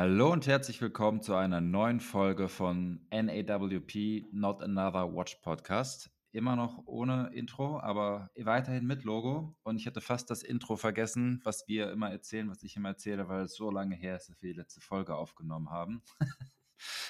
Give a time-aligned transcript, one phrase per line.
[0.00, 6.08] Hallo und herzlich willkommen zu einer neuen Folge von NAWP Not Another Watch Podcast.
[6.30, 9.56] Immer noch ohne Intro, aber weiterhin mit Logo.
[9.64, 13.28] Und ich hatte fast das Intro vergessen, was wir immer erzählen, was ich immer erzähle,
[13.28, 16.04] weil es so lange her ist, dass wir die letzte Folge aufgenommen haben.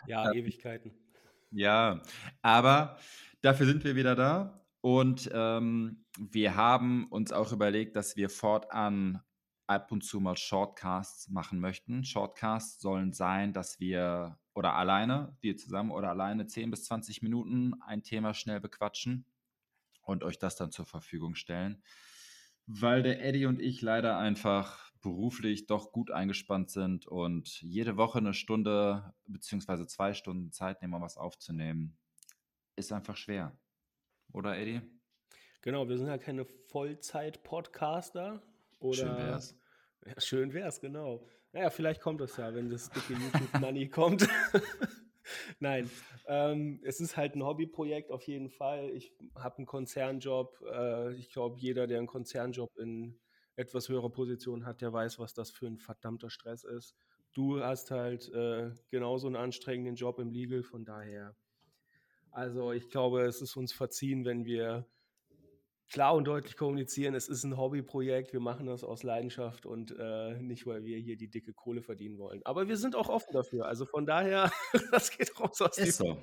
[0.07, 0.95] Ja, Ewigkeiten.
[1.51, 2.01] Ja,
[2.41, 2.97] aber
[3.43, 4.65] dafür sind wir wieder da.
[4.81, 9.21] Und ähm, wir haben uns auch überlegt, dass wir fortan
[9.69, 12.03] ab und zu mal Shortcasts machen möchten.
[12.03, 17.75] Shortcasts sollen sein, dass wir oder alleine, wir zusammen oder alleine 10 bis 20 Minuten
[17.83, 19.27] ein Thema schnell bequatschen
[20.03, 21.83] und euch das dann zur Verfügung stellen.
[22.67, 28.19] Weil der Eddie und ich leider einfach beruflich doch gut eingespannt sind und jede Woche
[28.19, 31.97] eine Stunde beziehungsweise zwei Stunden Zeit nehmen, um was aufzunehmen,
[32.75, 33.57] ist einfach schwer.
[34.33, 34.81] Oder Eddie?
[35.61, 38.43] Genau, wir sind ja keine Vollzeit-Podcaster.
[38.81, 39.58] Oder, Schön wär's.
[40.07, 41.27] Ja, schön wär's, genau.
[41.53, 44.29] Naja, vielleicht kommt es ja, wenn das dicke YouTube-Money kommt.
[45.61, 45.91] Nein,
[46.27, 48.91] ähm, es ist halt ein Hobbyprojekt auf jeden Fall.
[48.91, 50.63] Ich habe einen Konzernjob.
[50.73, 53.19] Äh, ich glaube, jeder, der einen Konzernjob in
[53.57, 56.95] etwas höherer Position hat, der weiß, was das für ein verdammter Stress ist.
[57.35, 61.37] Du hast halt äh, genauso einen anstrengenden Job im Legal, von daher.
[62.31, 64.87] Also ich glaube, es ist uns verziehen, wenn wir
[65.89, 70.41] klar und deutlich kommunizieren, es ist ein Hobbyprojekt, wir machen das aus Leidenschaft und äh,
[70.41, 72.43] nicht, weil wir hier die dicke Kohle verdienen wollen.
[72.45, 73.67] Aber wir sind auch offen dafür.
[73.67, 74.51] Also von daher,
[74.91, 76.23] das geht raus aus Ist so.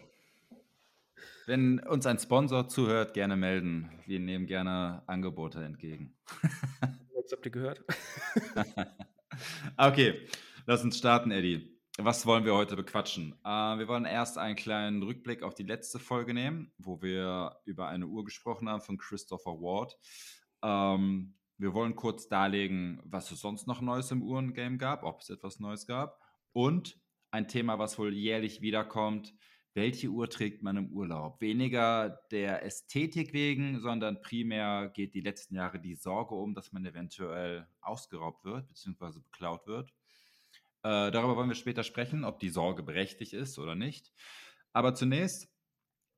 [1.47, 3.91] Wenn uns ein Sponsor zuhört, gerne melden.
[4.05, 6.15] Wir nehmen gerne Angebote entgegen.
[7.15, 7.83] Jetzt habt ihr gehört.
[9.77, 10.27] okay,
[10.65, 11.74] lass uns starten, Eddie.
[11.97, 13.39] Was wollen wir heute bequatschen?
[13.45, 17.87] Äh, wir wollen erst einen kleinen Rückblick auf die letzte Folge nehmen, wo wir über
[17.87, 19.97] eine Uhr gesprochen haben von Christopher Ward.
[20.61, 25.29] Ähm, wir wollen kurz darlegen, was es sonst noch Neues im Uhrengame gab, ob es
[25.29, 26.19] etwas Neues gab.
[26.51, 26.99] Und
[27.31, 29.33] ein Thema, was wohl jährlich wiederkommt,
[29.73, 31.39] welche Uhr trägt man im Urlaub?
[31.39, 36.85] Weniger der Ästhetik wegen, sondern primär geht die letzten Jahre die Sorge um, dass man
[36.85, 39.19] eventuell ausgeraubt wird bzw.
[39.19, 39.93] beklaut wird.
[40.85, 44.13] Äh, darüber wollen wir später sprechen, ob die Sorge berechtigt ist oder nicht.
[44.71, 45.51] Aber zunächst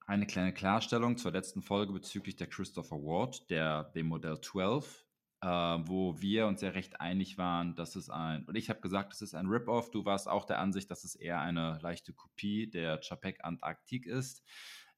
[0.05, 5.05] eine kleine Klarstellung zur letzten Folge bezüglich der Christopher Ward, der dem Modell 12,
[5.39, 9.13] äh, wo wir uns ja recht einig waren, dass es ein, und ich habe gesagt,
[9.13, 12.69] es ist ein Rip-Off, du warst auch der Ansicht, dass es eher eine leichte Kopie
[12.69, 14.43] der Chapek Antarktik ist.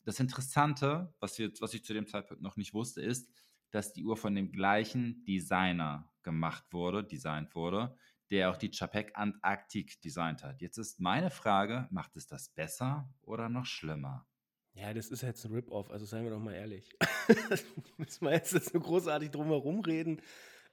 [0.04, 3.30] Das Interessante, was, wir, was ich zu dem Zeitpunkt noch nicht wusste, ist,
[3.70, 7.96] dass die Uhr von dem gleichen Designer gemacht wurde, designt wurde,
[8.32, 10.62] der auch die Chapek Antarktik designt hat.
[10.62, 14.28] Jetzt ist meine Frage, macht es das besser oder noch schlimmer?
[14.74, 16.96] Ja, das ist jetzt ein Rip-Off, also seien wir doch mal ehrlich.
[17.98, 20.22] Müssen wir jetzt so großartig drum herum reden.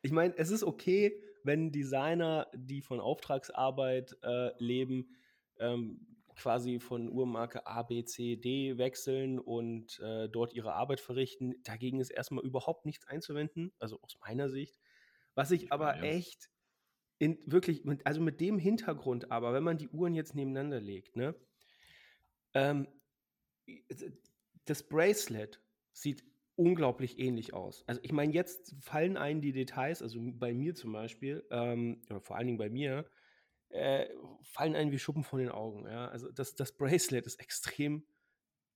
[0.02, 5.16] Ich meine, es ist okay, wenn Designer, die von Auftragsarbeit äh, leben,
[5.58, 6.06] ähm,
[6.36, 11.54] quasi von Uhrmarke A, B, C, D wechseln und äh, dort ihre Arbeit verrichten.
[11.64, 14.78] Dagegen ist erstmal überhaupt nichts einzuwenden, also aus meiner Sicht.
[15.34, 16.50] Was ich aber echt
[17.19, 21.34] in, wirklich, also mit dem Hintergrund aber, wenn man die Uhren jetzt nebeneinander legt, ne,
[22.54, 22.88] ähm,
[24.65, 25.60] das Bracelet
[25.93, 26.25] sieht
[26.56, 27.84] unglaublich ähnlich aus.
[27.87, 32.21] Also ich meine, jetzt fallen einem die Details, also bei mir zum Beispiel, ähm, oder
[32.21, 33.09] vor allen Dingen bei mir,
[33.69, 34.06] äh,
[34.43, 35.87] fallen einem wie Schuppen von den Augen.
[35.87, 36.09] Ja?
[36.09, 38.06] Also das, das Bracelet ist extrem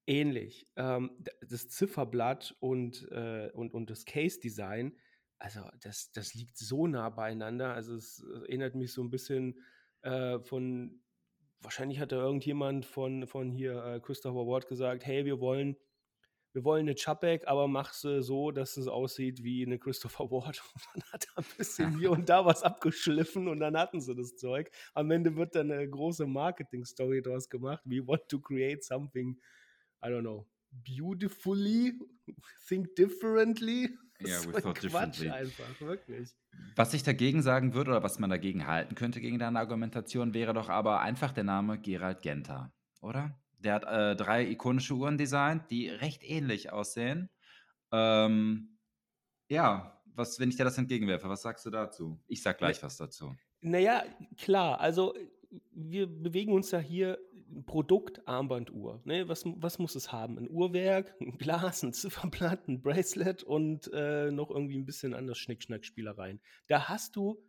[0.06, 0.68] ähnlich.
[0.76, 4.96] Ähm, das Zifferblatt und, äh, und, und das Case-Design
[5.40, 7.72] also das, das liegt so nah beieinander.
[7.74, 9.58] Also es erinnert mich so ein bisschen
[10.02, 11.00] äh, von,
[11.60, 15.76] wahrscheinlich hat da irgendjemand von, von hier äh, Christopher Ward gesagt, hey, wir wollen,
[16.52, 20.62] wir wollen eine Chapek, aber mach sie so, dass es aussieht wie eine Christopher Ward.
[20.74, 24.14] Und dann hat er ein bisschen hier und da was abgeschliffen und dann hatten sie
[24.14, 24.70] das Zeug.
[24.92, 27.82] Am Ende wird dann eine große Marketing-Story daraus gemacht.
[27.86, 29.40] We want to create something,
[30.04, 31.98] I don't know, beautifully,
[32.66, 33.90] think differently.
[34.20, 36.30] Ja, we thought Quatsch einfach, wirklich.
[36.76, 40.52] Was ich dagegen sagen würde oder was man dagegen halten könnte gegen deine Argumentation, wäre
[40.52, 43.38] doch aber einfach der Name Gerald Genter, oder?
[43.58, 47.30] Der hat äh, drei ikonische Uhren designt, die recht ähnlich aussehen.
[47.92, 48.78] Ähm,
[49.48, 52.22] ja, was, wenn ich dir das entgegenwerfe, was sagst du dazu?
[52.26, 53.34] Ich sag gleich was dazu.
[53.60, 54.04] Naja,
[54.36, 55.14] klar, also
[55.72, 57.18] wir bewegen uns ja hier
[57.66, 59.00] Produkt Armbanduhr.
[59.04, 59.28] Ne?
[59.28, 60.38] Was, was muss es haben?
[60.38, 65.38] Ein Uhrwerk, ein Glas, ein Zifferblatt, ein Bracelet und äh, noch irgendwie ein bisschen anders
[65.38, 66.40] Schnickschnack-Spielereien.
[66.66, 67.42] Da hast du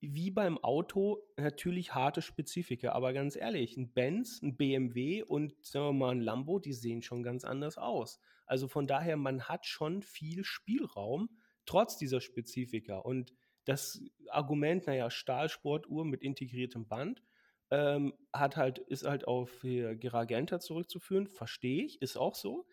[0.00, 5.86] wie beim Auto natürlich harte Spezifika, aber ganz ehrlich, ein Benz, ein BMW und sagen
[5.86, 8.20] wir mal ein Lambo, die sehen schon ganz anders aus.
[8.44, 11.30] Also von daher, man hat schon viel Spielraum
[11.64, 13.32] trotz dieser Spezifika und
[13.64, 17.22] das Argument, naja, Stahlsportuhr mit integriertem Band,
[17.70, 22.66] ähm, hat halt, ist halt auf Geragenta zurückzuführen, verstehe ich, ist auch so.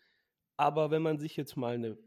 [0.56, 1.98] Aber wenn man sich jetzt mal eine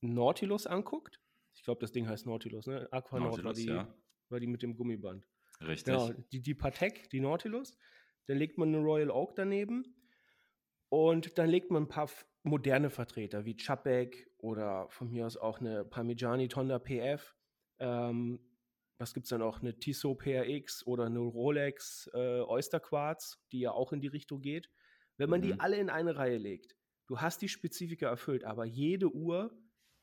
[0.00, 1.20] Nautilus anguckt,
[1.54, 2.88] ich glaube, das Ding heißt Nautilus, ne?
[2.92, 3.92] Aquanaut war die, ja.
[4.28, 5.26] war die mit dem Gummiband.
[5.60, 5.92] Richtig.
[5.92, 7.76] Genau, die, die Patek, die Nautilus.
[8.26, 9.84] Dann legt man eine Royal Oak daneben
[10.88, 12.08] und dann legt man ein paar
[12.42, 17.34] moderne Vertreter wie Chapek oder von mir aus auch eine Parmigiani Tonda PF.
[17.80, 18.40] Ähm,
[18.98, 19.60] was gibt es dann auch?
[19.60, 24.40] Eine Tissot PRX oder eine Rolex äh, Oyster Quartz, die ja auch in die Richtung
[24.40, 24.68] geht.
[25.16, 25.44] Wenn man mhm.
[25.44, 29.56] die alle in eine Reihe legt, du hast die Spezifika erfüllt, aber jede Uhr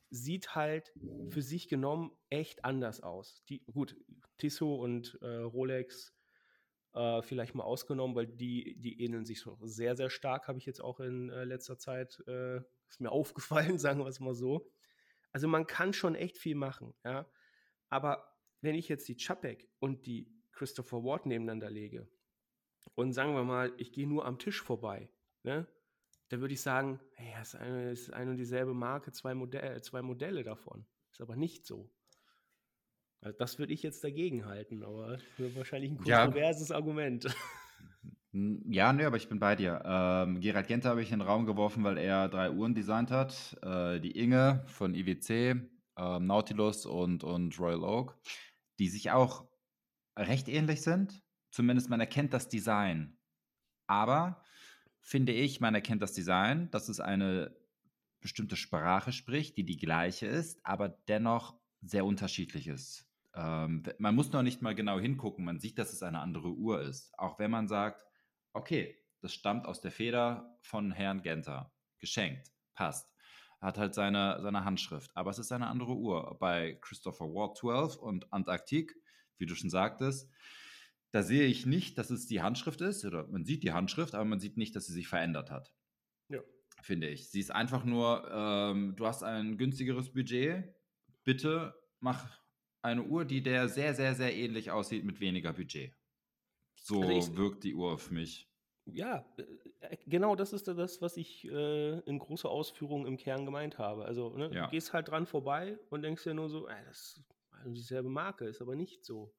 [0.09, 0.93] sieht halt
[1.29, 3.43] für sich genommen echt anders aus.
[3.49, 3.97] Die, gut,
[4.37, 6.13] Tissot und äh, Rolex
[6.93, 10.65] äh, vielleicht mal ausgenommen, weil die, die ähneln sich so sehr, sehr stark, habe ich
[10.65, 12.57] jetzt auch in äh, letzter Zeit, äh,
[12.87, 14.71] ist mir aufgefallen, sagen wir es mal so.
[15.31, 17.29] Also man kann schon echt viel machen, ja.
[17.89, 18.34] Aber
[18.65, 22.07] wenn ich jetzt die Chapek und die Christopher Ward nebeneinander lege
[22.95, 25.09] und sagen wir mal, ich gehe nur am Tisch vorbei,
[25.43, 25.67] ne?
[26.29, 29.35] Da würde ich sagen, hey, das ist eine, das ist eine und dieselbe Marke, zwei,
[29.35, 30.83] Modell, zwei Modelle davon.
[31.11, 31.91] Ist aber nicht so.
[33.21, 36.75] Also das würde ich jetzt dagegen halten, aber wahrscheinlich ein kontroverses ja.
[36.75, 37.27] Argument.
[38.31, 39.81] Ja, ne, aber ich bin bei dir.
[39.85, 43.57] Ähm, Gerald Genter habe ich in den Raum geworfen, weil er drei Uhren designt hat.
[43.61, 45.31] Äh, die Inge von IWC,
[45.97, 48.17] äh, Nautilus und, und Royal Oak,
[48.79, 49.47] die sich auch
[50.17, 51.23] recht ähnlich sind.
[51.51, 53.17] Zumindest man erkennt das Design.
[53.87, 54.41] Aber
[54.99, 57.55] finde ich, man erkennt das Design, dass es eine
[58.19, 63.07] bestimmte Sprache spricht, die die gleiche ist, aber dennoch sehr unterschiedlich ist.
[63.35, 66.81] Ähm, man muss noch nicht mal genau hingucken, man sieht, dass es eine andere Uhr
[66.81, 67.17] ist.
[67.19, 68.03] Auch wenn man sagt,
[68.53, 73.14] okay, das stammt aus der Feder von Herrn Genter, geschenkt, passt.
[73.61, 76.37] Hat halt seine, seine Handschrift, aber es ist eine andere Uhr.
[76.39, 78.95] Bei Christopher Ward 12 und Antarktik,
[79.37, 80.29] wie du schon sagtest,
[81.11, 84.25] da sehe ich nicht, dass es die Handschrift ist, oder man sieht die Handschrift, aber
[84.25, 85.73] man sieht nicht, dass sie sich verändert hat.
[86.29, 86.41] Ja.
[86.81, 87.29] Finde ich.
[87.29, 90.75] Sie ist einfach nur, ähm, du hast ein günstigeres Budget,
[91.23, 92.39] bitte mach
[92.81, 95.95] eine Uhr, die der sehr, sehr, sehr ähnlich aussieht mit weniger Budget.
[96.75, 98.47] So also wirkt die Uhr für mich.
[98.85, 103.77] Ja, äh, genau das ist das, was ich äh, in großer Ausführung im Kern gemeint
[103.77, 104.05] habe.
[104.05, 104.65] Also, ne, ja.
[104.65, 107.23] du gehst halt dran vorbei und denkst ja nur so, ey, das ist
[107.65, 109.33] dieselbe Marke, ist aber nicht so.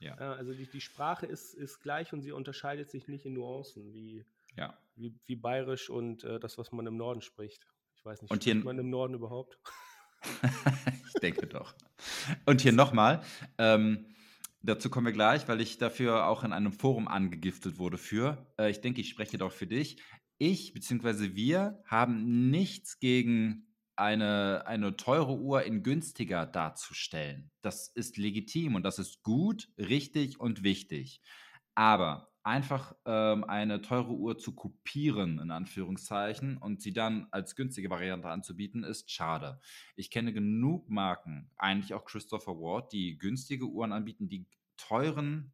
[0.00, 0.16] Ja.
[0.18, 3.92] Äh, also die, die Sprache ist, ist gleich und sie unterscheidet sich nicht in Nuancen,
[3.92, 4.24] wie,
[4.56, 4.78] ja.
[4.94, 7.66] wie, wie bayerisch und äh, das, was man im Norden spricht.
[7.94, 9.58] Ich weiß nicht, und spricht man im Norden überhaupt?
[11.06, 11.74] ich denke doch.
[12.46, 13.22] Und hier nochmal,
[13.58, 14.06] ähm,
[14.62, 18.46] dazu kommen wir gleich, weil ich dafür auch in einem Forum angegiftet wurde für.
[18.58, 20.02] Äh, ich denke, ich spreche doch für dich.
[20.38, 21.34] Ich bzw.
[21.34, 27.50] wir haben nichts gegen eine, eine teure Uhr in günstiger darzustellen.
[27.60, 31.20] Das ist legitim und das ist gut, richtig und wichtig.
[31.74, 37.90] Aber einfach ähm, eine teure Uhr zu kopieren, in Anführungszeichen, und sie dann als günstige
[37.90, 39.60] Variante anzubieten, ist schade.
[39.96, 44.46] Ich kenne genug Marken, eigentlich auch Christopher Ward, die günstige Uhren anbieten, die
[44.76, 45.52] teuren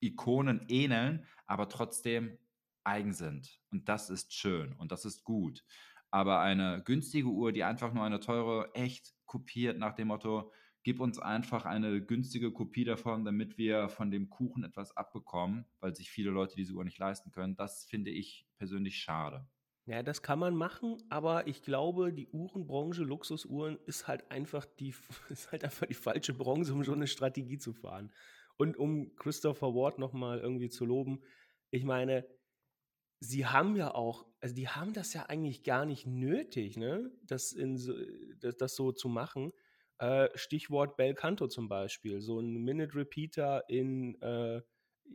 [0.00, 2.38] Ikonen ähneln, aber trotzdem
[2.84, 3.60] eigen sind.
[3.70, 5.64] Und das ist schön und das ist gut.
[6.10, 10.52] Aber eine günstige Uhr, die einfach nur eine teure echt kopiert nach dem Motto,
[10.88, 15.94] gib uns einfach eine günstige Kopie davon, damit wir von dem Kuchen etwas abbekommen, weil
[15.94, 17.56] sich viele Leute diese Uhr nicht leisten können.
[17.56, 19.46] Das finde ich persönlich schade.
[19.84, 24.94] Ja, das kann man machen, aber ich glaube, die Uhrenbranche, Luxusuhren, ist halt einfach die,
[25.28, 28.10] ist halt einfach die falsche Branche, um so eine Strategie zu fahren.
[28.56, 31.20] Und um Christopher Ward nochmal irgendwie zu loben,
[31.70, 32.26] ich meine,
[33.20, 37.52] sie haben ja auch, also die haben das ja eigentlich gar nicht nötig, ne, das,
[37.52, 37.76] in
[38.40, 39.52] das, das so zu machen.
[39.98, 44.62] Äh, Stichwort Belcanto zum Beispiel, so ein Minute Repeater in äh,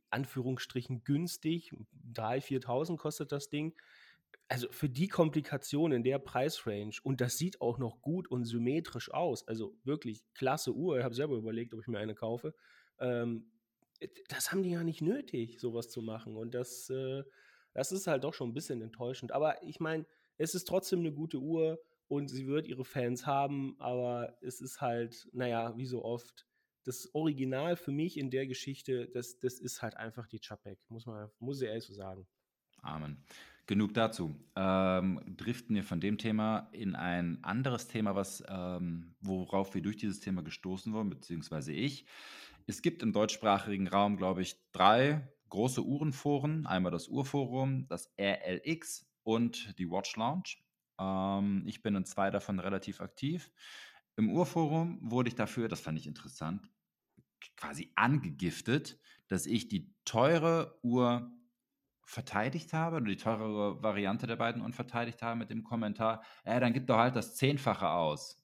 [0.10, 1.72] Anführungsstrichen günstig,
[2.14, 3.76] 3.000, 4.000 kostet das Ding.
[4.50, 9.12] Also für die Komplikation in der Preisrange und das sieht auch noch gut und symmetrisch
[9.12, 10.98] aus, also wirklich klasse Uhr.
[10.98, 12.54] Ich habe selber überlegt, ob ich mir eine kaufe.
[13.00, 13.52] Ähm,
[14.28, 17.24] das haben die ja nicht nötig, sowas zu machen und das, äh,
[17.74, 19.32] das ist halt doch schon ein bisschen enttäuschend.
[19.32, 20.06] Aber ich meine,
[20.38, 24.82] es ist trotzdem eine gute Uhr und sie wird ihre Fans haben, aber es ist
[24.82, 26.46] halt, naja, wie so oft,
[26.86, 31.06] das Original für mich in der Geschichte, das, das ist halt einfach die Chapek, muss
[31.06, 32.28] man, muss ich ehrlich so sagen.
[32.82, 33.24] Amen.
[33.66, 34.36] Genug dazu.
[34.58, 39.96] Ähm, driften wir von dem Thema in ein anderes Thema, was, ähm, worauf wir durch
[39.96, 42.06] dieses Thema gestoßen wurden, beziehungsweise ich.
[42.68, 46.66] Es gibt im deutschsprachigen Raum, glaube ich, drei große Uhrenforen.
[46.66, 50.58] Einmal das Uhrforum, das RLX und die Watch Lounge.
[51.00, 53.52] Ähm, ich bin in zwei davon relativ aktiv.
[54.16, 56.70] Im Urforum wurde ich dafür, das fand ich interessant,
[57.58, 61.32] quasi angegiftet, dass ich die teure Uhr
[62.06, 66.60] verteidigt habe oder die teurere Variante der beiden Uhren verteidigt habe mit dem Kommentar, äh,
[66.60, 68.44] dann gib doch halt das Zehnfache aus.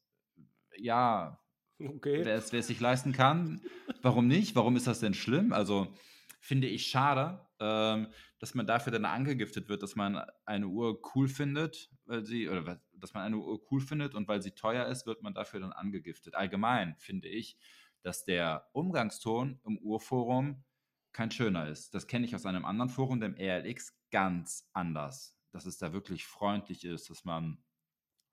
[0.77, 1.39] Ja,
[1.79, 2.23] okay.
[2.23, 3.61] wer es sich leisten kann,
[4.01, 4.55] warum nicht?
[4.55, 5.51] Warum ist das denn schlimm?
[5.51, 5.93] Also
[6.39, 8.07] finde ich schade, ähm,
[8.39, 12.81] dass man dafür dann angegiftet wird, dass man eine Uhr cool findet, weil sie, oder
[12.93, 15.73] dass man eine Uhr cool findet und weil sie teuer ist, wird man dafür dann
[15.73, 16.35] angegiftet.
[16.35, 17.57] Allgemein finde ich,
[18.01, 20.63] dass der Umgangston im Urforum
[21.11, 21.93] kein schöner ist.
[21.93, 25.35] Das kenne ich aus einem anderen Forum, dem RLX, ganz anders.
[25.51, 27.63] Dass es da wirklich freundlich ist, dass man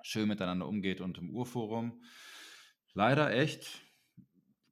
[0.03, 2.03] schön miteinander umgeht und im Urforum
[2.93, 3.81] leider echt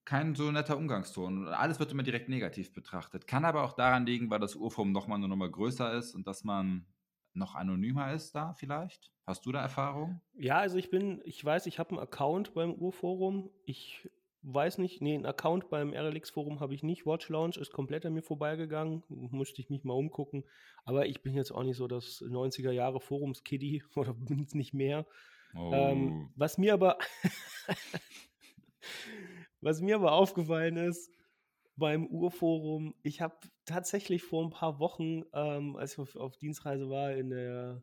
[0.05, 1.49] kein so netter Umgangston.
[1.49, 3.27] Alles wird immer direkt negativ betrachtet.
[3.27, 6.45] Kann aber auch daran liegen, weil das Urforum nochmal eine Nummer größer ist und dass
[6.45, 6.87] man
[7.33, 9.11] noch anonymer ist da vielleicht?
[9.27, 10.21] Hast du da Erfahrung?
[10.35, 13.51] Ja, also ich bin, ich weiß, ich habe einen Account beim Urforum.
[13.65, 14.09] Ich
[14.43, 17.07] weiß nicht, nee, einen Account beim RLX-Forum habe ich nicht.
[17.07, 19.03] Watch Launch ist komplett an mir vorbeigegangen.
[19.09, 20.45] Musste ich mich mal umgucken.
[20.85, 24.75] Aber ich bin jetzt auch nicht so das 90er Jahre Forums-Kiddie oder bin es nicht
[24.75, 25.07] mehr.
[25.57, 25.71] Oh.
[25.73, 26.99] Ähm, was mir aber
[29.65, 31.11] Was mir aber aufgefallen ist
[31.75, 36.91] beim Urforum, ich habe tatsächlich vor ein paar Wochen, ähm, als ich auf, auf, Dienstreise
[36.91, 37.83] war, in, der,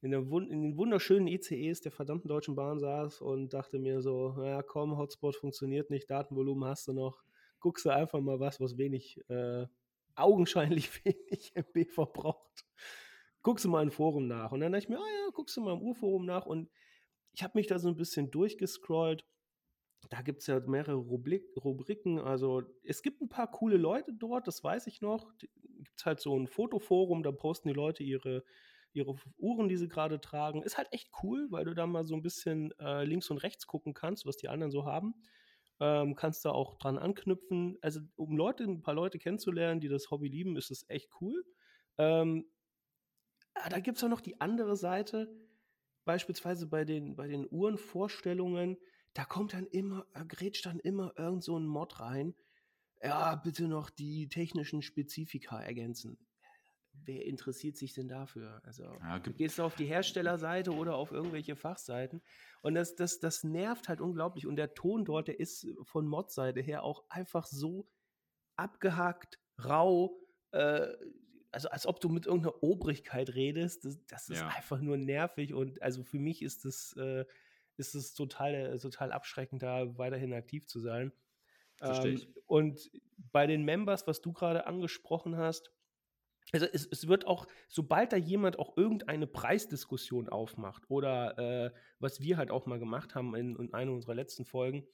[0.00, 4.36] in, der in den wunderschönen ICEs der verdammten Deutschen Bahn saß und dachte mir so,
[4.38, 7.22] naja komm, Hotspot funktioniert nicht, Datenvolumen hast du noch,
[7.60, 9.66] guckst du einfach mal was, was wenig, äh,
[10.14, 12.64] augenscheinlich wenig MB verbraucht.
[13.42, 14.50] Guckst du mal im Forum nach.
[14.52, 16.70] Und dann dachte ich mir, ah ja, guckst du mal im Urforum nach und
[17.32, 19.26] ich habe mich da so ein bisschen durchgescrollt
[20.10, 22.18] da gibt es ja mehrere Rubrik Rubriken.
[22.18, 25.36] Also es gibt ein paar coole Leute dort, das weiß ich noch.
[25.38, 25.52] Gibt
[25.96, 28.44] es halt so ein Fotoforum, da posten die Leute ihre,
[28.92, 30.62] ihre Uhren, die sie gerade tragen.
[30.62, 33.66] Ist halt echt cool, weil du da mal so ein bisschen äh, links und rechts
[33.66, 35.14] gucken kannst, was die anderen so haben.
[35.80, 37.76] Ähm, kannst da auch dran anknüpfen.
[37.82, 41.44] Also um Leute, ein paar Leute kennenzulernen, die das Hobby lieben, ist es echt cool.
[41.98, 42.46] Ähm,
[43.54, 45.30] ah, da gibt es auch noch die andere Seite,
[46.04, 48.78] beispielsweise bei den, bei den Uhrenvorstellungen
[49.18, 52.36] da kommt dann immer, da grätscht dann immer irgend so ein Mod rein.
[53.02, 56.18] Ja, bitte noch die technischen Spezifika ergänzen.
[56.92, 58.60] Wer interessiert sich denn dafür?
[58.62, 62.22] Also, ja, du gehst auf die Herstellerseite oder auf irgendwelche Fachseiten
[62.62, 64.46] und das, das, das nervt halt unglaublich.
[64.46, 67.90] Und der Ton dort, der ist von Mod-Seite her auch einfach so
[68.54, 70.16] abgehackt, rau,
[70.52, 70.86] äh,
[71.50, 73.84] also als ob du mit irgendeiner Obrigkeit redest.
[73.84, 74.48] Das, das ist ja.
[74.48, 77.24] einfach nur nervig und also für mich ist das äh,
[77.78, 81.12] ist es total, äh, total abschreckend, da weiterhin aktiv zu sein.
[81.80, 82.90] Ähm, und
[83.32, 85.72] bei den Members, was du gerade angesprochen hast,
[86.52, 92.20] also es, es, wird auch, sobald da jemand auch irgendeine Preisdiskussion aufmacht oder äh, was
[92.20, 94.86] wir halt auch mal gemacht haben in, in einer unserer letzten Folgen,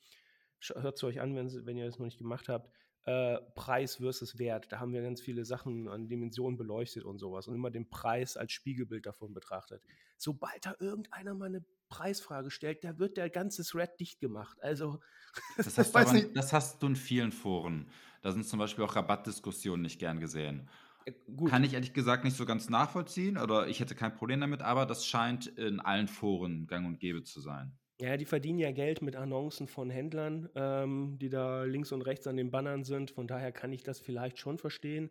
[0.75, 2.71] hört es euch an, wenn, wenn ihr das noch nicht gemacht habt,
[3.05, 4.73] äh, Preis versus Wert.
[4.73, 8.37] Da haben wir ganz viele Sachen an Dimensionen beleuchtet und sowas und immer den Preis
[8.37, 9.83] als Spiegelbild davon betrachtet.
[10.17, 11.65] Sobald da irgendeiner mal eine
[11.95, 14.59] Preisfrage stellt, da wird der ganze Thread dicht gemacht.
[14.61, 15.01] Also,
[15.57, 17.89] das hast, aber, das hast du in vielen Foren.
[18.23, 20.69] Da sind zum Beispiel auch Rabattdiskussionen nicht gern gesehen.
[21.05, 21.51] Äh, gut.
[21.51, 24.87] Kann ich ehrlich gesagt nicht so ganz nachvollziehen oder ich hätte kein Problem damit, aber
[24.87, 27.79] das scheint in allen Foren gang und gäbe zu sein.
[28.01, 32.27] Ja, die verdienen ja Geld mit Annoncen von Händlern, ähm, die da links und rechts
[32.27, 33.13] an den Bannern sind.
[33.13, 35.11] Von daher kann ich das vielleicht schon verstehen.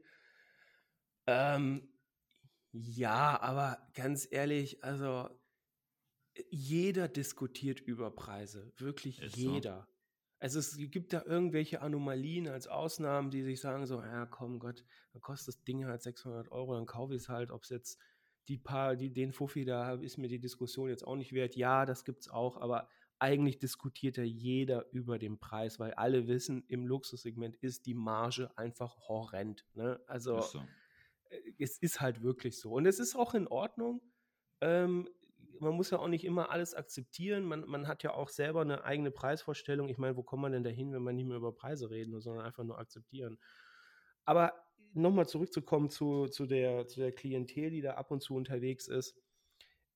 [1.26, 1.88] Ähm,
[2.74, 5.30] ja, aber ganz ehrlich, also
[6.50, 9.88] jeder diskutiert über Preise, wirklich Ist jeder.
[9.88, 9.94] So.
[10.40, 14.84] Also es gibt da irgendwelche Anomalien als Ausnahmen, die sich sagen so, ja komm Gott,
[15.14, 18.00] dann kostet das Ding halt 600 Euro, dann kaufe ich es halt, ob es jetzt
[18.50, 21.56] die paar, die, den Fuffi da ist mir die Diskussion jetzt auch nicht wert.
[21.56, 26.66] Ja, das gibt's auch, aber eigentlich diskutiert ja jeder über den Preis, weil alle wissen,
[26.68, 29.66] im Luxussegment ist die Marge einfach horrend.
[29.76, 30.02] Ne?
[30.08, 30.62] Also so.
[31.30, 32.74] Äh, es ist halt wirklich so.
[32.74, 34.02] Und es ist auch in Ordnung.
[34.60, 35.08] Ähm,
[35.64, 37.44] man muss ja auch nicht immer alles akzeptieren.
[37.46, 39.90] Man, man hat ja auch selber eine eigene Preisvorstellung.
[39.90, 42.46] Ich meine, wo kommt man denn dahin, wenn man nicht mehr über Preise reden, sondern
[42.46, 43.40] einfach nur akzeptieren?
[44.26, 44.54] Aber
[44.94, 49.16] nochmal zurückzukommen zu, zu, der, zu der Klientel, die da ab und zu unterwegs ist.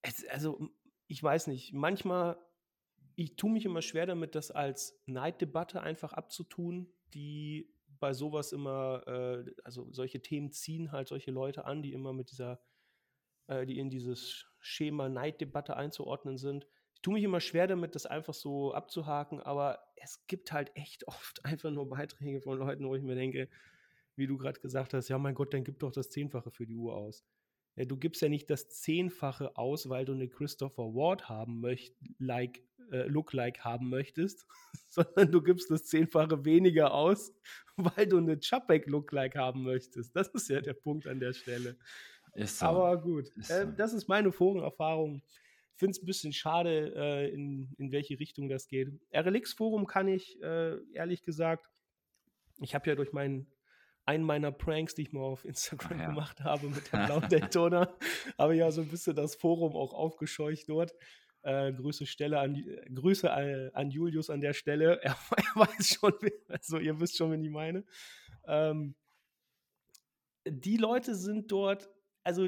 [0.02, 0.70] Es, also,
[1.08, 2.38] ich weiß nicht, manchmal,
[3.16, 9.04] ich tue mich immer schwer damit, das als Neiddebatte einfach abzutun, die bei sowas immer,
[9.08, 12.60] äh, also solche Themen ziehen halt solche Leute an, die immer mit dieser,
[13.48, 16.68] äh, die in dieses Schema Neiddebatte einzuordnen sind.
[16.94, 21.08] Ich tue mich immer schwer damit, das einfach so abzuhaken, aber es gibt halt echt
[21.08, 23.50] oft einfach nur Beiträge von Leuten, wo ich mir denke,
[24.16, 26.76] wie du gerade gesagt hast, ja mein Gott, dann gib doch das Zehnfache für die
[26.76, 27.24] Uhr aus.
[27.76, 31.96] Ja, du gibst ja nicht das Zehnfache aus, weil du eine Christopher Ward haben möchtest,
[32.18, 34.48] like äh, Lookalike haben möchtest,
[34.90, 37.34] sondern du gibst das Zehnfache weniger aus,
[37.78, 40.16] weil du eine Chapek Lookalike haben möchtest.
[40.16, 41.78] Das ist ja der Punkt an der Stelle.
[42.38, 42.68] Ist so.
[42.68, 43.72] Aber gut, ist äh, so.
[43.72, 45.24] das ist meine Forenerfahrung.
[45.74, 48.90] Ich finde es ein bisschen schade, äh, in, in welche Richtung das geht.
[49.12, 51.68] RLX-Forum kann ich, äh, ehrlich gesagt,
[52.60, 53.48] ich habe ja durch meinen
[54.06, 56.06] einen meiner Pranks, die ich mal auf Instagram ja.
[56.08, 57.94] gemacht habe mit dem blauen Daytona,
[58.38, 60.94] habe ich ja so ein bisschen das Forum auch aufgescheucht dort.
[61.42, 62.64] Äh, Grüße, Stelle an,
[62.94, 65.02] Grüße an, an, Julius an der Stelle.
[65.02, 66.14] Er, er, weiß schon,
[66.48, 67.84] also ihr wisst schon, wen ich meine.
[68.46, 68.96] Ähm,
[70.46, 71.90] die Leute sind dort,
[72.28, 72.48] also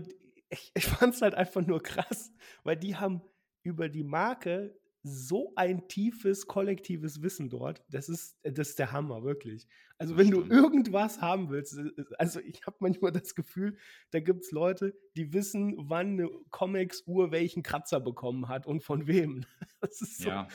[0.50, 2.34] ich, ich fand es halt einfach nur krass,
[2.64, 3.22] weil die haben
[3.64, 7.82] über die Marke so ein tiefes kollektives Wissen dort.
[7.90, 9.66] Das ist, das ist der Hammer, wirklich.
[9.98, 13.78] Also, wenn du irgendwas haben willst, äh, äh, also ich habe manchmal das Gefühl,
[14.12, 19.08] da gibt es Leute, die wissen, wann eine Comics-Uhr welchen Kratzer bekommen hat und von
[19.08, 19.46] wem.
[19.82, 20.28] Das ist so.
[20.28, 20.50] Ja.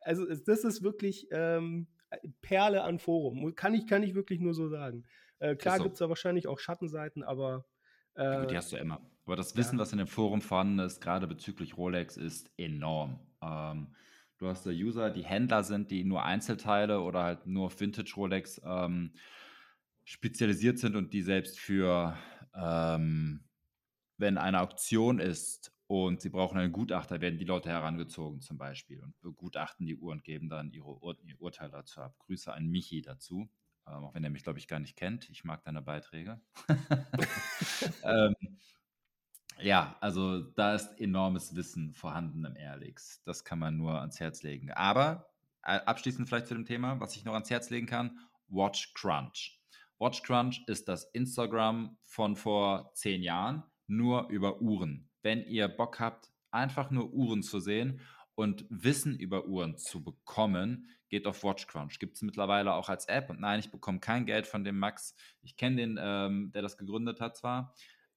[0.00, 1.86] Also, das ist wirklich ähm,
[2.40, 3.54] Perle an Forum.
[3.54, 5.04] Kann ich, kann ich wirklich nur so sagen.
[5.38, 7.66] Äh, klar gibt es da wahrscheinlich auch Schattenseiten, aber.
[8.14, 9.00] Äh, ja, die hast du immer.
[9.26, 9.82] Aber das Wissen, ja.
[9.82, 13.20] was in dem Forum vorhanden ist, gerade bezüglich Rolex, ist enorm.
[13.42, 13.94] Ähm,
[14.38, 18.12] du hast da User, die Händler sind, die nur Einzelteile oder halt nur auf Vintage
[18.16, 19.12] Rolex ähm,
[20.04, 22.16] spezialisiert sind und die selbst für,
[22.54, 23.44] ähm,
[24.16, 29.00] wenn eine Auktion ist und sie brauchen einen Gutachter, werden die Leute herangezogen zum Beispiel
[29.00, 32.16] und begutachten die Uhr und geben dann ihre Ur ihr Urteil dazu ab.
[32.18, 33.48] Grüße an Michi dazu,
[33.90, 35.28] ähm, auch wenn er mich, glaube ich, gar nicht kennt.
[35.30, 36.40] Ich mag deine Beiträge.
[38.04, 38.34] ähm,
[39.60, 43.22] ja, also da ist enormes Wissen vorhanden im Airlix.
[43.24, 44.70] Das kann man nur ans Herz legen.
[44.72, 45.30] Aber
[45.62, 48.18] äh, abschließend vielleicht zu dem Thema, was ich noch ans Herz legen kann,
[48.48, 49.60] Watch Crunch.
[49.98, 55.10] Watch Crunch ist das Instagram von vor zehn Jahren, nur über Uhren.
[55.22, 58.00] Wenn ihr Bock habt, einfach nur Uhren zu sehen
[58.34, 61.98] und Wissen über Uhren zu bekommen, geht auf Watch Crunch.
[61.98, 63.30] Gibt es mittlerweile auch als App.
[63.30, 65.14] Und nein, ich bekomme kein Geld von dem Max.
[65.42, 67.74] Ich kenne den, ähm, der das gegründet hat zwar.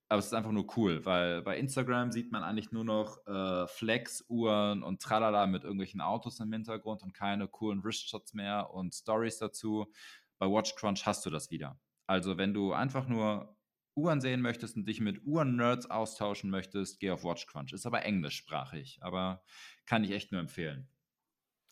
[0.09, 3.67] Aber es ist einfach nur cool, weil bei Instagram sieht man eigentlich nur noch äh,
[3.67, 9.39] Flex-Uhren und Tralala mit irgendwelchen Autos im Hintergrund und keine coolen Wristshots mehr und Stories
[9.39, 9.91] dazu.
[10.37, 11.79] Bei Watch Crunch hast du das wieder.
[12.05, 13.55] Also wenn du einfach nur
[13.95, 17.73] Uhren sehen möchtest und dich mit Uhren-Nerds austauschen möchtest, geh auf Watch Crunch.
[17.73, 19.43] Ist aber englischsprachig, aber
[19.85, 20.87] kann ich echt nur empfehlen.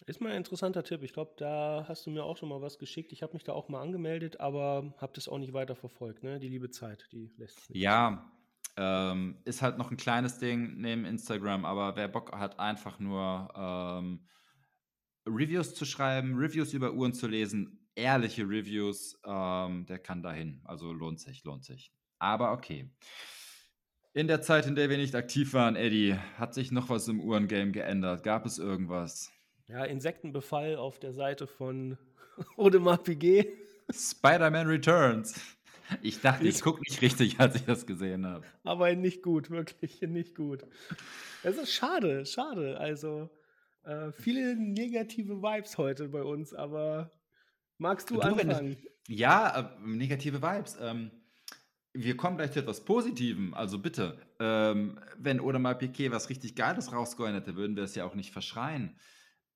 [0.07, 1.03] Ist mal ein interessanter Tipp.
[1.03, 3.11] Ich glaube, da hast du mir auch schon mal was geschickt.
[3.11, 6.23] Ich habe mich da auch mal angemeldet, aber habe das auch nicht weiter verfolgt.
[6.23, 6.39] Ne?
[6.39, 7.75] Die liebe Zeit, die lässt sich.
[7.75, 8.31] Ja,
[8.77, 13.51] ähm, ist halt noch ein kleines Ding neben Instagram, aber wer Bock hat, einfach nur
[13.55, 14.27] ähm,
[15.27, 20.61] Reviews zu schreiben, Reviews über Uhren zu lesen, ehrliche Reviews, ähm, der kann dahin.
[20.63, 21.93] Also lohnt sich, lohnt sich.
[22.21, 22.87] Aber okay.
[24.13, 27.19] In der Zeit, in der wir nicht aktiv waren, Eddie, hat sich noch was im
[27.19, 28.23] Uhrengame geändert?
[28.23, 29.31] Gab es irgendwas?
[29.67, 31.97] Ja, Insektenbefall auf der Seite von
[32.57, 33.47] Audemars Piguet.
[33.89, 35.57] Spider-Man Returns.
[36.03, 38.45] Ich dachte, ich gucke nicht richtig, als ich das gesehen habe.
[38.63, 40.63] Aber nicht gut, wirklich nicht gut.
[41.41, 42.79] Es ist schade, schade.
[42.79, 43.31] Also
[43.83, 47.09] äh, viele negative Vibes heute bei uns, aber
[47.79, 48.77] magst du, du anfangen?
[49.07, 50.77] ja, äh, negative Vibes.
[50.79, 51.09] Ähm,
[51.93, 53.53] wir kommen gleich zu etwas Positivem.
[53.53, 58.05] Also bitte, ähm, wenn Audemars Piquet was richtig Geiles rausgeholt hätte, würden wir es ja
[58.05, 58.97] auch nicht verschreien.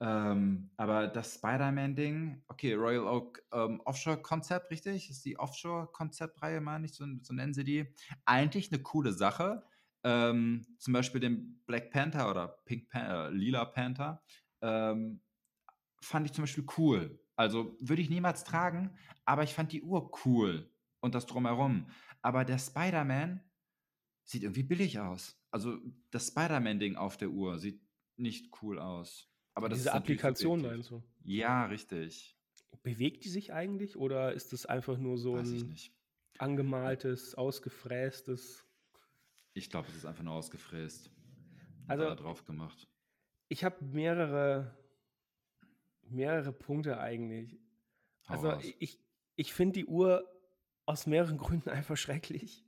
[0.01, 5.09] Ähm, aber das Spider-Man-Ding, okay, Royal Oak ähm, Offshore-Konzept, richtig?
[5.09, 7.85] Ist die Offshore-Konzeptreihe, meine ich, so, so, nennen sie die.
[8.25, 9.63] Eigentlich eine coole Sache.
[10.03, 14.21] Ähm, zum Beispiel den Black Panther oder Pink Panther, äh, Lila Panther,
[14.61, 15.21] ähm,
[16.01, 17.19] fand ich zum Beispiel cool.
[17.37, 18.91] Also würde ich niemals tragen,
[19.23, 20.69] aber ich fand die Uhr cool
[20.99, 21.87] und das drumherum.
[22.25, 23.39] Aber der Spider-Man
[24.23, 25.39] sieht irgendwie billig aus.
[25.51, 25.77] Also
[26.09, 27.79] das Spider-Man-Ding auf der Uhr sieht
[28.17, 29.29] nicht cool aus.
[29.53, 31.03] Aber Diese Applikation meinst du?
[31.23, 32.35] Ja, richtig.
[32.81, 35.77] Bewegt die sich eigentlich oder ist das einfach nur so Weiß ein
[36.39, 38.65] angemaltes, ausgefrästes?
[39.53, 41.11] Ich glaube, es ist einfach nur ausgefräst.
[41.85, 42.87] Also drauf gemacht.
[43.49, 44.75] Ich habe mehrere,
[46.01, 47.59] mehrere Punkte eigentlich.
[48.27, 48.99] Hau also ich,
[49.35, 50.34] ich finde die Uhr
[50.85, 52.65] aus mehreren Gründen einfach schrecklich,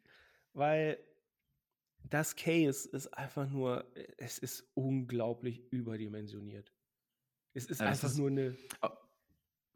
[0.53, 0.97] weil
[2.03, 3.85] das Case ist einfach nur,
[4.17, 6.71] es ist unglaublich überdimensioniert.
[7.53, 8.55] Es ist ja, einfach ist, nur eine.
[8.81, 8.89] Oh,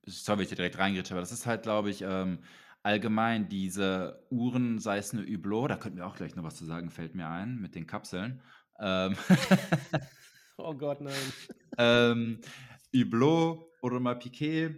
[0.06, 2.40] sorry, wenn ich dir direkt reingrätsche, aber das ist halt, glaube ich, ähm,
[2.84, 6.66] allgemein diese Uhren, sei es eine Hublot, da könnten wir auch gleich noch was zu
[6.66, 8.42] sagen, fällt mir ein, mit den Kapseln.
[8.80, 9.16] Ähm,
[10.58, 11.34] oh Gott, nein.
[11.78, 12.42] ähm,
[12.96, 14.78] Hublot oder mal Piquet,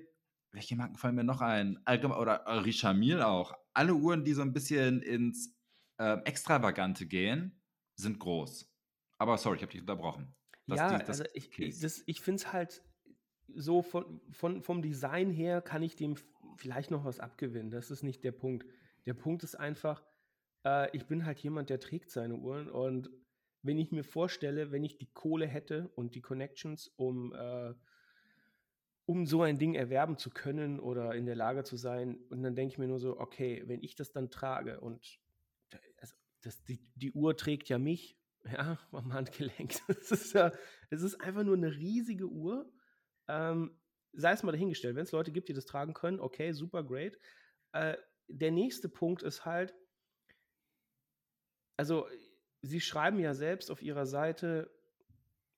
[0.53, 1.79] welche Marken fallen mir noch ein?
[1.85, 3.53] Allgemein, oder Richamil auch.
[3.73, 5.57] Alle Uhren, die so ein bisschen ins
[5.97, 7.59] äh, Extravagante gehen,
[7.95, 8.71] sind groß.
[9.17, 10.33] Aber sorry, ich habe dich unterbrochen.
[10.67, 12.83] ja, die, also ich, ich, ich finde es halt
[13.55, 16.15] so von, von, vom Design her kann ich dem
[16.55, 17.71] vielleicht noch was abgewinnen.
[17.71, 18.67] Das ist nicht der Punkt.
[19.05, 20.03] Der Punkt ist einfach,
[20.65, 23.09] äh, ich bin halt jemand, der trägt seine Uhren und
[23.63, 27.73] wenn ich mir vorstelle, wenn ich die Kohle hätte und die Connections, um, äh,
[29.05, 32.55] um so ein Ding erwerben zu können oder in der Lage zu sein, und dann
[32.55, 35.19] denke ich mir nur so, okay, wenn ich das dann trage und
[35.97, 38.17] also das, die, die Uhr trägt ja mich,
[38.51, 39.73] ja, am Handgelenk.
[39.87, 40.51] Es ist ja,
[40.89, 42.71] ist einfach nur eine riesige Uhr.
[43.27, 43.79] Ähm,
[44.13, 47.17] sei es mal dahingestellt, wenn es Leute gibt, die das tragen können, okay, super, great.
[47.71, 49.73] Äh, der nächste Punkt ist halt,
[51.77, 52.07] also
[52.61, 54.72] Sie schreiben ja selbst auf Ihrer Seite,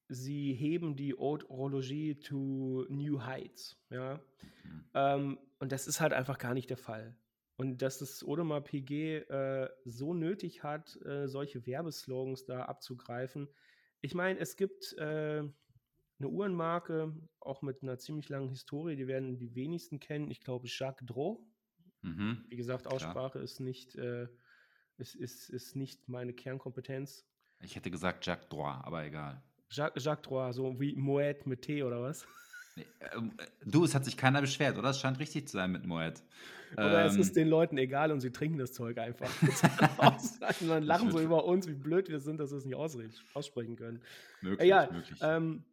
[0.07, 3.77] Sie heben die Haute Horologie to new heights.
[3.89, 4.19] Ja?
[4.63, 4.85] Mhm.
[4.93, 7.17] Ähm, und das ist halt einfach gar nicht der Fall.
[7.57, 13.47] Und dass das Audemars PG äh, so nötig hat, äh, solche Werbeslogans da abzugreifen.
[14.01, 15.39] Ich meine, es gibt äh,
[16.19, 20.29] eine Uhrenmarke, auch mit einer ziemlich langen Historie, die werden die wenigsten kennen.
[20.31, 21.39] Ich glaube, Jacques Drault.
[22.01, 22.45] Mhm.
[22.49, 23.43] Wie gesagt, Aussprache Klar.
[23.43, 24.27] ist nicht äh,
[24.97, 27.25] ist, ist, ist nicht meine Kernkompetenz.
[27.61, 29.41] Ich hätte gesagt Jacques Droit, aber egal.
[29.69, 32.25] Jacques, Jacques Droit, so wie Moet mit T oder was?
[33.13, 33.31] Ähm,
[33.65, 34.89] du, es hat sich keiner beschwert, oder?
[34.89, 36.21] Es scheint richtig zu sein mit Moet.
[36.73, 39.29] Oder ähm, es ist den Leuten egal und sie trinken das Zeug einfach.
[40.61, 43.75] und dann lachen so über uns, wie blöd wir sind, dass wir es nicht aussprechen
[43.77, 44.01] können.
[44.41, 45.19] Möglich, ja, möglich.
[45.21, 45.63] Ähm,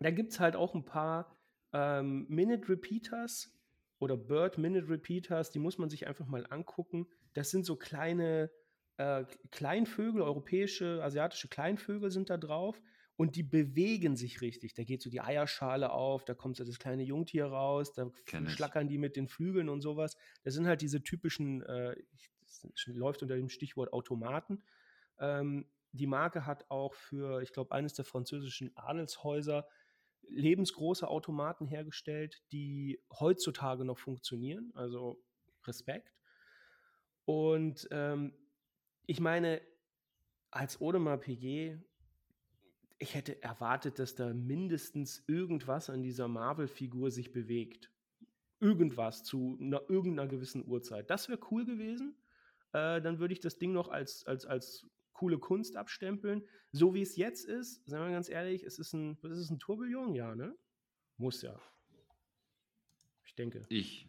[0.00, 1.34] da gibt es halt auch ein paar
[1.72, 3.50] ähm, Minute Repeaters
[3.98, 7.06] oder Bird Minute Repeaters, die muss man sich einfach mal angucken.
[7.32, 8.50] Das sind so kleine
[8.96, 12.80] äh, Kleinvögel, europäische, asiatische Kleinvögel sind da drauf
[13.16, 14.74] und die bewegen sich richtig.
[14.74, 18.10] Da geht so die Eierschale auf, da kommt so das kleine Jungtier raus, da
[18.46, 20.16] schlackern die mit den Flügeln und sowas.
[20.42, 21.96] Das sind halt diese typischen, äh,
[22.42, 24.62] das läuft unter dem Stichwort Automaten.
[25.18, 29.68] Ähm, die Marke hat auch für, ich glaube, eines der französischen Adelshäuser
[30.22, 34.72] lebensgroße Automaten hergestellt, die heutzutage noch funktionieren.
[34.74, 35.22] Also
[35.64, 36.12] Respekt.
[37.26, 38.34] Und ähm,
[39.06, 39.60] ich meine,
[40.50, 41.78] als Odemar PG,
[43.04, 47.92] ich hätte erwartet, dass da mindestens irgendwas an dieser Marvel-Figur sich bewegt.
[48.60, 51.10] Irgendwas zu einer, irgendeiner gewissen Uhrzeit.
[51.10, 52.16] Das wäre cool gewesen.
[52.72, 56.48] Äh, dann würde ich das Ding noch als, als, als coole Kunst abstempeln.
[56.72, 59.58] So wie es jetzt ist, sagen wir ganz ehrlich, es ist ein, was ist ein
[59.58, 60.14] Tourbillon?
[60.14, 60.56] Ja, ne?
[61.18, 61.60] Muss ja.
[63.26, 63.66] Ich denke.
[63.68, 64.08] Ich.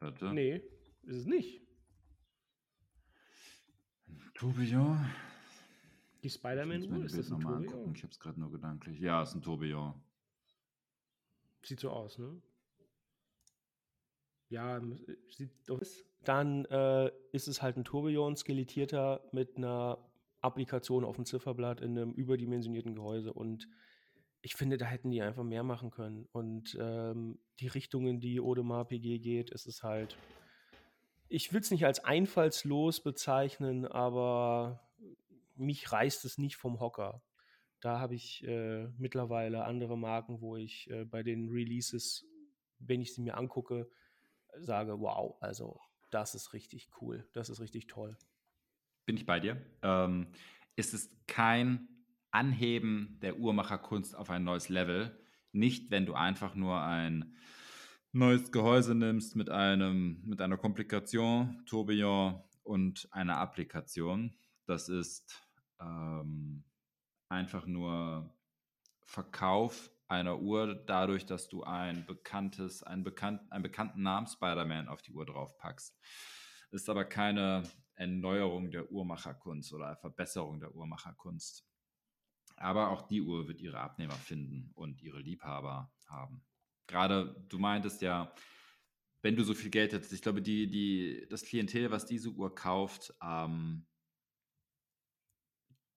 [0.00, 0.32] Warte.
[0.32, 0.62] Nee,
[1.02, 1.60] ist es nicht.
[4.32, 4.98] Tourbillon?
[6.22, 7.94] Die Spider-Man-Uhr, ist das ein Tourbillon?
[7.94, 9.00] Ich habe es gerade nur gedanklich.
[9.00, 9.94] Ja, es ist ein Tourbillon.
[11.62, 12.40] Sieht so aus, ne?
[14.48, 14.80] Ja,
[15.30, 15.80] sieht doch.
[16.24, 19.98] Dann äh, ist es halt ein Tourbillon, skelettierter mit einer
[20.40, 23.32] Applikation auf dem Zifferblatt in einem überdimensionierten Gehäuse.
[23.32, 23.68] Und
[24.42, 26.28] ich finde, da hätten die einfach mehr machen können.
[26.32, 30.16] Und ähm, die Richtung, in die Audemars PG geht, ist es halt
[31.32, 34.80] ich will es nicht als einfallslos bezeichnen, aber
[35.54, 37.22] mich reißt es nicht vom Hocker.
[37.80, 42.24] Da habe ich äh, mittlerweile andere Marken, wo ich äh, bei den Releases,
[42.78, 43.90] wenn ich sie mir angucke,
[44.58, 48.16] sage, wow, also das ist richtig cool, das ist richtig toll.
[49.06, 49.60] Bin ich bei dir.
[49.82, 50.28] Ähm,
[50.76, 51.88] ist es kein
[52.30, 55.18] Anheben der Uhrmacherkunst auf ein neues Level,
[55.52, 57.36] nicht wenn du einfach nur ein
[58.12, 64.34] neues Gehäuse nimmst mit einem, mit einer Komplikation, Tourbillon und einer Applikation.
[64.66, 65.40] Das ist
[65.80, 66.64] ähm,
[67.28, 68.34] einfach nur
[69.04, 75.02] Verkauf einer Uhr dadurch, dass du ein bekanntes, einen, bekannt, einen bekannten Namen Spider-Man auf
[75.02, 75.98] die Uhr draufpackst.
[76.70, 77.62] Ist aber keine
[77.94, 81.66] Erneuerung der Uhrmacherkunst oder Verbesserung der Uhrmacherkunst.
[82.56, 86.44] Aber auch die Uhr wird ihre Abnehmer finden und ihre Liebhaber haben
[86.86, 88.32] gerade, du meintest ja,
[89.22, 92.54] wenn du so viel Geld hättest, ich glaube, die, die, das Klientel, was diese Uhr
[92.54, 93.86] kauft, ähm,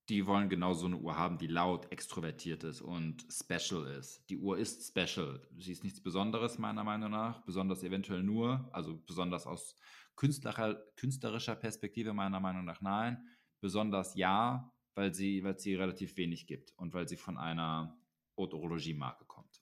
[0.09, 4.29] die wollen genau so eine Uhr haben, die laut, extrovertiert ist und special ist.
[4.29, 5.41] Die Uhr ist special.
[5.57, 7.41] Sie ist nichts Besonderes, meiner Meinung nach.
[7.43, 9.75] Besonders eventuell nur, also besonders aus
[10.15, 13.27] künstlerischer, künstlerischer Perspektive, meiner Meinung nach nein.
[13.61, 17.97] Besonders ja, weil sie, weil sie relativ wenig gibt und weil sie von einer
[18.37, 19.61] Haute-Horologie-Marke kommt.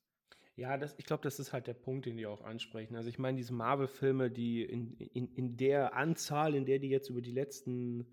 [0.56, 2.96] Ja, das, ich glaube, das ist halt der Punkt, den die auch ansprechen.
[2.96, 7.10] Also ich meine, diese Marvel-Filme, die in, in, in der Anzahl, in der die jetzt
[7.10, 8.06] über die letzten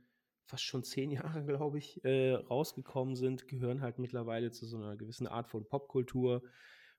[0.44, 4.96] fast schon zehn Jahre, glaube ich, äh, rausgekommen sind, gehören halt mittlerweile zu so einer
[4.96, 6.42] gewissen Art von Popkultur.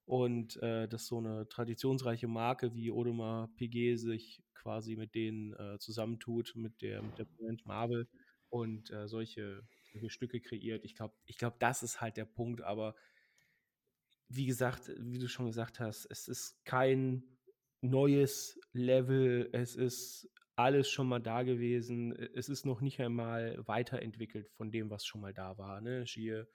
[0.05, 5.77] Und äh, dass so eine traditionsreiche Marke wie Audemars PG sich quasi mit denen äh,
[5.79, 8.07] zusammentut, mit der, mit der Brand Marvel
[8.49, 10.83] und äh, solche solche Stücke kreiert.
[10.83, 12.61] Ich glaube, ich glaub, das ist halt der Punkt.
[12.61, 12.95] Aber
[14.29, 17.23] wie gesagt, wie du schon gesagt hast, es ist kein
[17.81, 19.49] neues Level.
[19.51, 20.29] Es ist
[20.61, 22.13] alles schon mal da gewesen.
[22.35, 25.81] Es ist noch nicht einmal weiterentwickelt von dem, was schon mal da war.
[25.81, 26.05] Ne?
[26.07, 26.47] Schier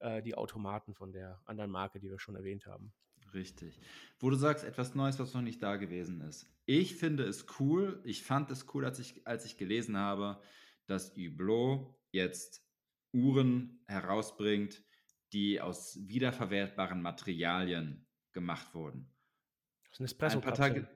[0.00, 2.92] äh, die Automaten von der anderen Marke, die wir schon erwähnt haben.
[3.34, 3.78] Richtig.
[4.18, 6.46] Wo du sagst, etwas Neues, was noch nicht da gewesen ist.
[6.64, 8.00] Ich finde es cool.
[8.04, 10.40] Ich fand es cool, als ich, als ich gelesen habe,
[10.86, 12.64] dass Hublot jetzt
[13.12, 14.82] Uhren herausbringt,
[15.32, 19.10] die aus wiederverwertbaren Materialien gemacht wurden.
[19.90, 20.88] Aus Espresso-Kapsel.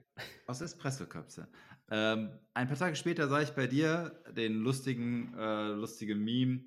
[0.47, 1.49] Aus Espresso-Kapsel.
[1.95, 6.65] Ähm, ein paar Tage später sah ich bei dir den lustigen, äh, lustigen Meme.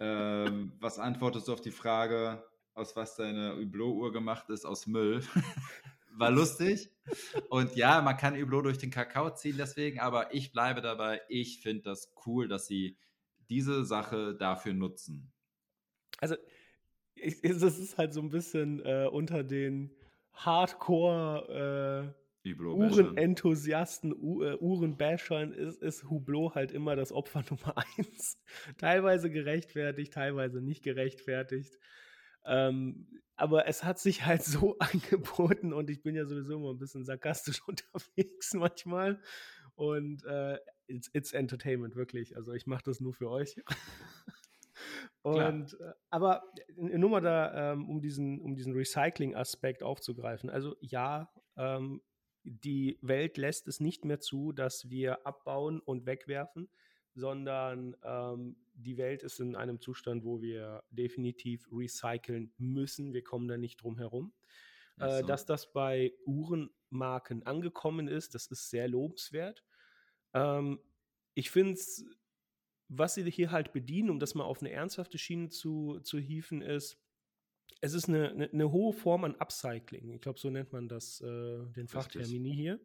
[0.00, 4.64] Ähm, was antwortest du auf die Frage, aus was deine Hublot-Uhr gemacht ist?
[4.64, 5.22] Aus Müll.
[6.16, 6.90] War lustig.
[7.50, 11.20] Und ja, man kann Hublot durch den Kakao ziehen deswegen, aber ich bleibe dabei.
[11.28, 12.96] Ich finde das cool, dass sie
[13.48, 15.32] diese Sache dafür nutzen.
[16.18, 16.34] Also,
[17.14, 19.94] es ist halt so ein bisschen äh, unter den
[20.32, 28.38] Hardcore äh, Uhrenenthusiasten, uh, Uhrenbashern ist, ist Hublot halt immer das Opfer Nummer eins.
[28.78, 31.78] teilweise gerechtfertigt, teilweise nicht gerechtfertigt.
[32.44, 36.78] Ähm, aber es hat sich halt so angeboten und ich bin ja sowieso immer ein
[36.78, 39.20] bisschen sarkastisch unterwegs manchmal.
[39.74, 42.36] Und äh, it's, it's Entertainment, wirklich.
[42.36, 43.56] Also ich mache das nur für euch.
[45.22, 45.90] Und, Klar.
[45.90, 46.42] Äh, aber
[46.76, 50.50] nur mal da, ähm, um diesen, um diesen Recycling-Aspekt aufzugreifen.
[50.50, 52.02] Also ja, ähm,
[52.44, 56.68] die Welt lässt es nicht mehr zu, dass wir abbauen und wegwerfen,
[57.14, 63.12] sondern ähm, die Welt ist in einem Zustand, wo wir definitiv recyceln müssen.
[63.12, 64.32] Wir kommen da nicht drum herum.
[64.98, 65.26] Äh, so.
[65.26, 69.64] Dass das bei Uhrenmarken angekommen ist, das ist sehr lobenswert.
[70.34, 70.80] Ähm,
[71.34, 72.04] ich finde es
[72.88, 76.62] was sie hier halt bedienen, um das mal auf eine ernsthafte Schiene zu, zu hieven,
[76.62, 76.98] ist,
[77.80, 80.10] es ist eine, eine, eine hohe Form an Upcycling.
[80.10, 82.80] Ich glaube, so nennt man das, äh, den Fachtermini hier.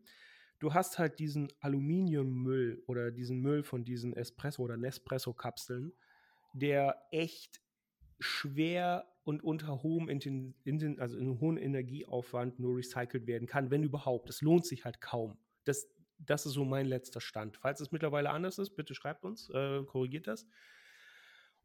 [0.59, 5.93] Du hast halt diesen Aluminiummüll oder diesen Müll von diesen Espresso- oder Nespresso-Kapseln,
[6.53, 7.61] der echt
[8.19, 13.83] schwer und unter hohem in, in, also in hohem Energieaufwand nur recycelt werden kann, wenn
[13.83, 14.27] überhaupt.
[14.27, 15.37] Das lohnt sich halt kaum.
[15.63, 15.87] Das,
[16.17, 17.55] das ist so mein letzter Stand.
[17.55, 20.45] Falls es mittlerweile anders ist, bitte schreibt uns, äh, korrigiert das.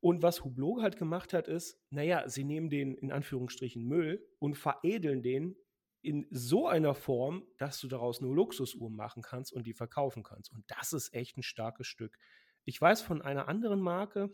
[0.05, 4.55] Und was Hublot halt gemacht hat, ist, naja, sie nehmen den in Anführungsstrichen Müll und
[4.55, 5.57] veredeln den
[6.03, 10.53] in so einer Form, dass du daraus eine Luxusuhr machen kannst und die verkaufen kannst.
[10.53, 12.19] Und das ist echt ein starkes Stück.
[12.67, 14.29] Ich weiß von einer anderen Marke,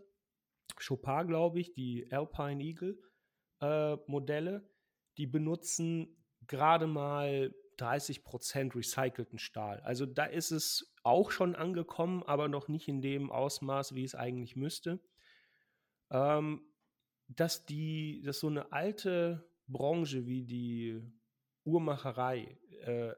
[0.84, 2.98] Chopin, glaube ich, die Alpine Eagle
[3.60, 4.68] äh, Modelle,
[5.18, 9.78] die benutzen gerade mal 30 Prozent recycelten Stahl.
[9.82, 14.16] Also da ist es auch schon angekommen, aber noch nicht in dem Ausmaß, wie es
[14.16, 15.00] eigentlich müsste.
[16.10, 16.62] Ähm,
[17.28, 21.00] dass die, dass so eine alte Branche wie die
[21.64, 23.14] Uhrmacherei äh,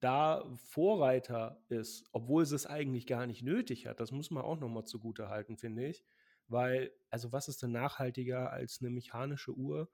[0.00, 4.58] da Vorreiter ist, obwohl sie es eigentlich gar nicht nötig hat, das muss man auch
[4.58, 6.04] nochmal zugute halten, finde ich.
[6.48, 9.90] Weil, also was ist denn nachhaltiger als eine mechanische Uhr,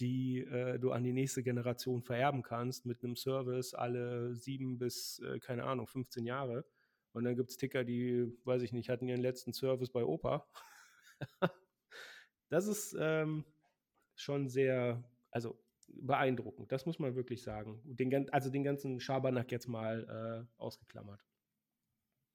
[0.00, 5.20] die äh, du an die nächste Generation vererben kannst mit einem Service alle sieben bis,
[5.20, 6.64] äh, keine Ahnung, 15 Jahre.
[7.12, 10.46] Und dann gibt es Ticker, die, weiß ich nicht, hatten ihren letzten Service bei Opa.
[12.48, 13.44] das ist ähm,
[14.14, 16.72] schon sehr, also beeindruckend.
[16.72, 17.80] Das muss man wirklich sagen.
[17.84, 21.24] Den, also den ganzen Schabernack jetzt mal äh, ausgeklammert.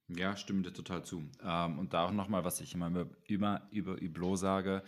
[0.08, 1.30] Ja, stimme dir total zu.
[1.44, 4.84] Ähm, und da auch nochmal, was ich immer über, über, über Hublot sage,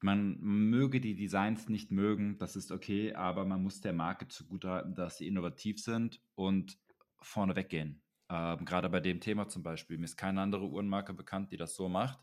[0.00, 4.94] man möge die Designs nicht mögen, das ist okay, aber man muss der Marke zugutehalten,
[4.94, 6.78] dass sie innovativ sind und
[7.22, 8.02] vorne weggehen.
[8.28, 9.96] Ähm, gerade bei dem Thema zum Beispiel.
[9.96, 12.18] Mir ist keine andere Uhrenmarke bekannt, die das so macht.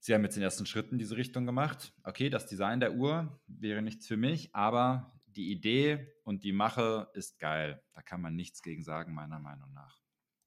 [0.00, 1.92] Sie haben jetzt den ersten Schritt in diese Richtung gemacht.
[2.04, 7.10] Okay, das Design der Uhr wäre nichts für mich, aber die Idee und die Mache
[7.14, 7.82] ist geil.
[7.94, 10.00] Da kann man nichts gegen sagen, meiner Meinung nach.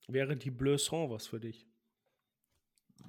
[0.07, 1.69] Wäre die Bleu Sang was für dich?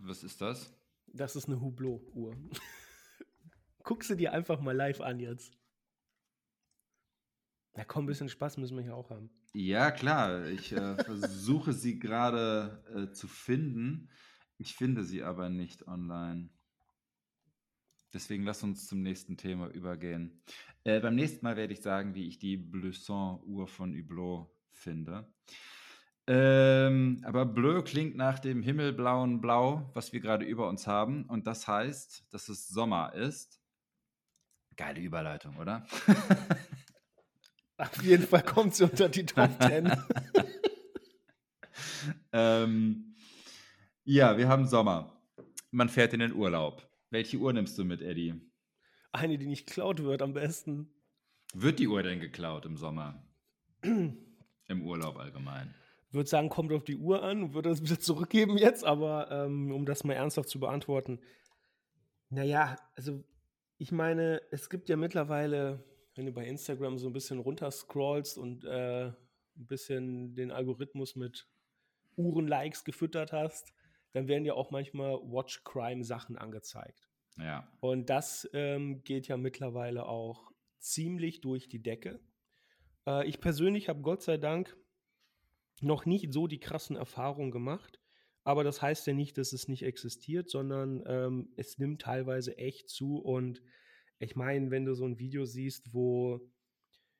[0.01, 0.75] Was ist das?
[1.07, 2.37] Das ist eine Hublot-Uhr.
[3.83, 5.59] Guck sie dir einfach mal live an jetzt.
[7.75, 9.31] Na komm, ein bisschen Spaß müssen wir hier auch haben.
[9.55, 10.47] Ja, klar.
[10.47, 14.11] Ich äh, versuche sie gerade äh, zu finden.
[14.63, 16.49] Ich finde sie aber nicht online.
[18.15, 20.41] Deswegen lass uns zum nächsten Thema übergehen.
[20.85, 25.27] Äh, beim nächsten Mal werde ich sagen, wie ich die Blusson-Uhr von Hublot finde.
[26.29, 31.25] Ähm, aber Bleu klingt nach dem himmelblauen Blau, was wir gerade über uns haben.
[31.25, 33.61] Und das heißt, dass es Sommer ist.
[34.77, 35.85] Geile Überleitung, oder?
[37.79, 39.91] Auf jeden Fall kommt sie unter die Top 10.
[42.33, 43.12] ähm,
[44.05, 45.21] ja, wir haben Sommer.
[45.71, 46.89] man fährt in den Urlaub.
[47.11, 48.35] Welche Uhr nimmst du mit, Eddie?
[49.13, 50.91] Eine, die nicht geklaut wird, am besten.
[51.55, 53.23] Wird die Uhr denn geklaut im Sommer?
[54.69, 55.75] Im Urlaub allgemein.
[56.09, 59.31] Ich würde sagen, kommt auf die Uhr an und würde das wieder zurückgeben jetzt, aber
[59.31, 61.21] ähm, um das mal ernsthaft zu beantworten.
[62.31, 63.23] Naja, also
[63.77, 65.85] ich meine, es gibt ja mittlerweile,
[66.15, 69.17] wenn du bei Instagram so ein bisschen runterscrollst und äh, ein
[69.67, 71.49] bisschen den Algorithmus mit
[72.17, 73.73] Uhren-Likes gefüttert hast,
[74.13, 77.09] dann werden ja auch manchmal Watch-Crime-Sachen angezeigt.
[77.39, 77.67] Ja.
[77.81, 82.21] Und das ähm, geht ja mittlerweile auch ziemlich durch die Decke.
[83.07, 84.77] Äh, ich persönlich habe Gott sei Dank
[85.81, 87.99] noch nicht so die krassen Erfahrungen gemacht.
[88.45, 92.89] Aber das heißt ja nicht, dass es nicht existiert, sondern ähm, es nimmt teilweise echt
[92.89, 93.19] zu.
[93.19, 93.63] Und
[94.19, 96.41] ich meine, wenn du so ein Video siehst, wo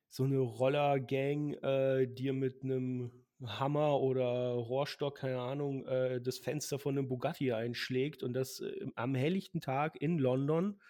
[0.09, 6.79] so eine Rollergang äh, dir mit einem Hammer oder Rohrstock, keine Ahnung, äh, das Fenster
[6.79, 10.81] von einem Bugatti einschlägt und das äh, am helllichten Tag in London,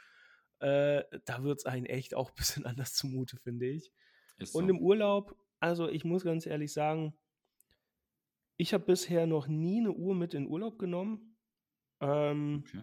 [0.61, 3.93] äh, da wird es einen echt auch ein bisschen anders zumute, finde ich.
[4.39, 4.59] So.
[4.59, 7.15] Und im Urlaub, also ich muss ganz ehrlich sagen,
[8.57, 11.37] ich habe bisher noch nie eine Uhr mit in Urlaub genommen.
[12.01, 12.83] Ähm, okay.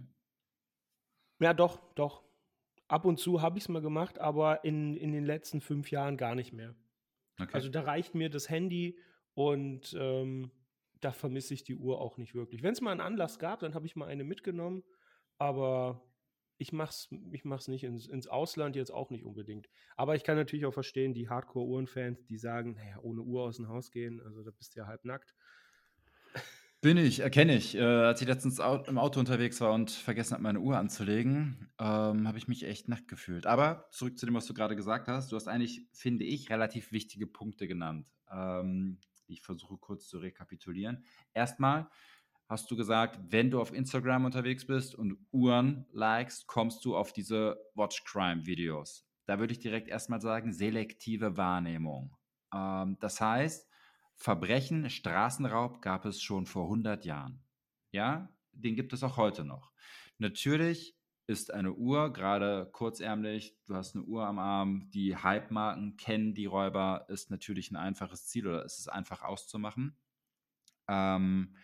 [1.40, 2.24] Ja, doch, doch.
[2.88, 6.18] Ab und zu habe ich es mal gemacht, aber in, in den letzten fünf Jahren
[6.18, 6.76] gar nicht mehr.
[7.40, 7.54] Okay.
[7.54, 8.98] Also da reicht mir das Handy
[9.39, 10.52] und ähm,
[10.99, 12.62] da vermisse ich die Uhr auch nicht wirklich.
[12.62, 14.84] Wenn es mal einen Anlass gab, dann habe ich mal eine mitgenommen,
[15.38, 16.04] aber
[16.58, 19.69] ich mach's, ich mach's nicht ins, ins Ausland jetzt auch nicht unbedingt.
[19.95, 23.69] Aber ich kann natürlich auch verstehen, die Hardcore-Uhrenfans, die sagen, naja, ohne Uhr aus dem
[23.69, 25.34] Haus gehen, also da bist du ja halb nackt.
[26.82, 27.75] Bin ich, erkenne ich.
[27.75, 32.28] Äh, als ich letztens im Auto unterwegs war und vergessen habe, meine Uhr anzulegen, ähm,
[32.28, 33.45] habe ich mich echt nackt gefühlt.
[33.45, 35.32] Aber zurück zu dem, was du gerade gesagt hast.
[35.32, 38.99] Du hast eigentlich, finde ich, relativ wichtige Punkte genannt, ähm,
[39.30, 41.04] ich versuche kurz zu rekapitulieren.
[41.34, 41.89] Erstmal
[42.48, 47.13] hast du gesagt, wenn du auf Instagram unterwegs bist und Uhren likest, kommst du auf
[47.13, 49.06] diese Watch Crime Videos.
[49.26, 52.15] Da würde ich direkt erstmal sagen, selektive Wahrnehmung.
[52.54, 53.70] Ähm, das heißt,
[54.15, 57.44] Verbrechen, Straßenraub gab es schon vor 100 Jahren.
[57.92, 59.72] Ja, den gibt es auch heute noch.
[60.18, 60.99] Natürlich
[61.30, 66.48] ist eine Uhr, gerade kurzärmlich, du hast eine Uhr am Arm, die Hype-Marken kennen die
[66.48, 69.96] Räuber, ist natürlich ein einfaches Ziel oder ist es einfach auszumachen.
[70.88, 71.56] Ähm,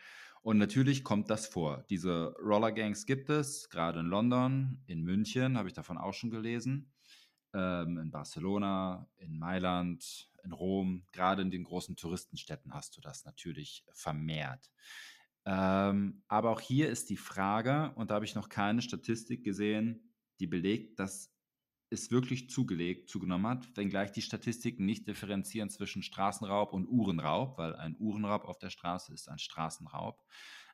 [0.43, 1.84] und natürlich kommt das vor.
[1.89, 6.93] Diese Roller-Gangs gibt es, gerade in London, in München, habe ich davon auch schon gelesen,
[7.56, 13.25] ähm, in Barcelona, in Mailand, in Rom, gerade in den großen Touristenstädten hast du das
[13.25, 14.69] natürlich vermehrt.
[15.45, 20.12] Ähm, aber auch hier ist die Frage, und da habe ich noch keine Statistik gesehen,
[20.39, 21.31] die belegt, dass
[21.91, 27.75] es wirklich zugelegt, zugenommen hat, wenngleich die Statistiken nicht differenzieren zwischen Straßenraub und Uhrenraub, weil
[27.75, 30.19] ein Uhrenraub auf der Straße ist ein Straßenraub.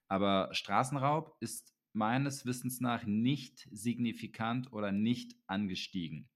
[0.07, 6.29] Aber Straßenraub ist meines Wissens nach nicht signifikant oder nicht angestiegen.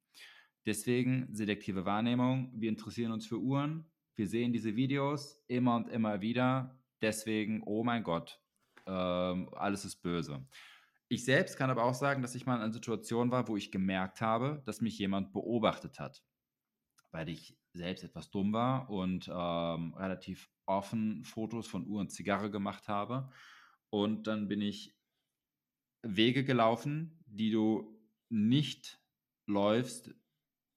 [0.66, 2.52] Deswegen selektive Wahrnehmung.
[2.56, 3.86] Wir interessieren uns für Uhren.
[4.16, 6.78] Wir sehen diese Videos immer und immer wieder.
[7.02, 8.40] Deswegen, oh mein Gott,
[8.88, 10.46] ähm, alles ist böse.
[11.08, 13.72] Ich selbst kann aber auch sagen, dass ich mal in einer Situation war, wo ich
[13.72, 16.24] gemerkt habe, dass mich jemand beobachtet hat,
[17.12, 22.50] weil ich selbst etwas dumm war und ähm, relativ offen Fotos von Uhr und Zigarre
[22.50, 23.30] gemacht habe.
[23.90, 24.96] Und dann bin ich
[26.02, 29.00] Wege gelaufen, die du nicht
[29.46, 30.14] läufst,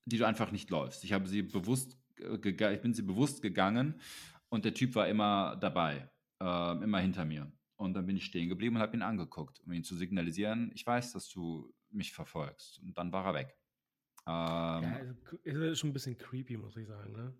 [0.04, 1.04] die du einfach nicht läufst.
[1.04, 4.00] Ich habe sie bewusst, äh, ich bin sie bewusst gegangen
[4.48, 7.52] und der Typ war immer dabei, äh, immer hinter mir.
[7.76, 10.86] Und dann bin ich stehen geblieben und habe ihn angeguckt, um ihn zu signalisieren, ich
[10.86, 12.80] weiß, dass du mich verfolgst.
[12.80, 13.56] Und dann war er weg.
[14.26, 15.00] Ähm, ja,
[15.44, 17.12] also, ist schon ein bisschen creepy, muss ich sagen.
[17.12, 17.34] Ne?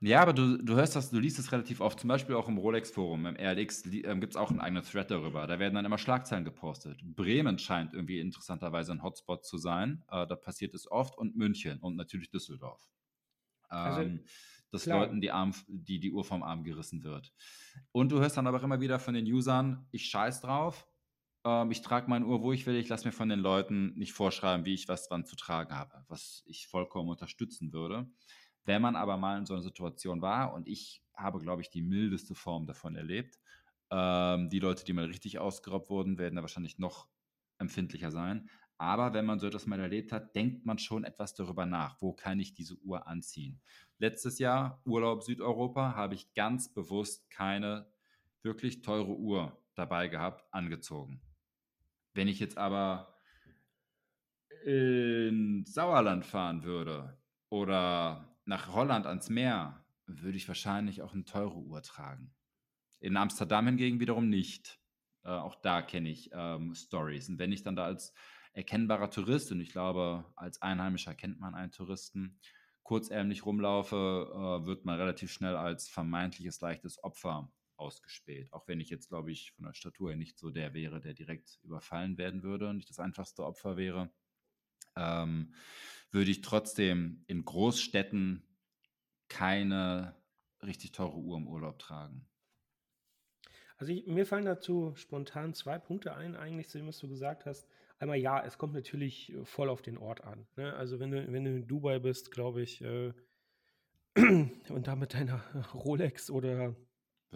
[0.00, 2.58] Ja, aber du, du hörst das, du liest es relativ oft, zum Beispiel auch im
[2.58, 5.46] Rolex-Forum, im RLX äh, gibt es auch einen eigenen Thread darüber.
[5.46, 7.00] Da werden dann immer Schlagzeilen gepostet.
[7.02, 10.04] Bremen scheint irgendwie interessanterweise ein Hotspot zu sein.
[10.10, 12.86] Äh, da passiert es oft und München und natürlich Düsseldorf.
[13.68, 14.24] Also, ähm,
[14.76, 15.00] dass klar.
[15.00, 17.32] Leuten die, Arm, die, die Uhr vom Arm gerissen wird.
[17.92, 20.86] Und du hörst dann aber immer wieder von den Usern, ich scheiß drauf,
[21.44, 24.12] ähm, ich trage meine Uhr, wo ich will, ich lasse mir von den Leuten nicht
[24.12, 28.10] vorschreiben, wie ich was wann zu tragen habe, was ich vollkommen unterstützen würde.
[28.64, 31.82] Wenn man aber mal in so einer Situation war, und ich habe, glaube ich, die
[31.82, 33.38] mildeste Form davon erlebt,
[33.90, 37.08] ähm, die Leute, die mal richtig ausgeraubt wurden, werden da wahrscheinlich noch
[37.58, 38.50] empfindlicher sein.
[38.78, 42.12] Aber wenn man so etwas mal erlebt hat, denkt man schon etwas darüber nach, wo
[42.12, 43.60] kann ich diese Uhr anziehen.
[43.98, 47.90] Letztes Jahr, Urlaub Südeuropa, habe ich ganz bewusst keine
[48.42, 51.20] wirklich teure Uhr dabei gehabt, angezogen.
[52.12, 53.14] Wenn ich jetzt aber
[54.64, 57.18] in Sauerland fahren würde
[57.48, 62.34] oder nach Holland ans Meer würde ich wahrscheinlich auch eine teure Uhr tragen.
[63.00, 64.80] In Amsterdam hingegen wiederum nicht.
[65.24, 67.28] Äh, auch da kenne ich ähm, Stories.
[67.28, 68.14] Und wenn ich dann da als
[68.56, 72.40] erkennbarer Tourist, und ich glaube, als Einheimischer kennt man einen Touristen,
[72.82, 73.96] kurzärmlich rumlaufe,
[74.32, 78.50] äh, wird man relativ schnell als vermeintliches leichtes Opfer ausgespäht.
[78.52, 81.12] Auch wenn ich jetzt, glaube ich, von der Statur her nicht so der wäre, der
[81.12, 84.10] direkt überfallen werden würde und nicht das einfachste Opfer wäre,
[84.96, 85.54] ähm,
[86.10, 88.42] würde ich trotzdem in Großstädten
[89.28, 90.16] keine
[90.62, 92.26] richtig teure Uhr im Urlaub tragen.
[93.76, 97.44] Also ich, mir fallen dazu spontan zwei Punkte ein, eigentlich zu dem, was du gesagt
[97.44, 97.68] hast.
[97.98, 100.46] Einmal ja, es kommt natürlich äh, voll auf den Ort an.
[100.56, 100.74] Ne?
[100.74, 103.12] Also wenn du, wenn du in Dubai bist, glaube ich, äh,
[104.16, 105.40] und da mit deiner
[105.74, 106.76] Rolex oder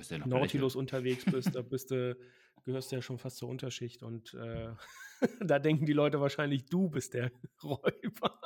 [0.08, 2.16] ja Nautilus unterwegs bist, da bist du,
[2.64, 4.72] gehörst du ja schon fast zur Unterschicht und äh,
[5.40, 7.32] da denken die Leute wahrscheinlich, du bist der
[7.62, 8.40] Räuber.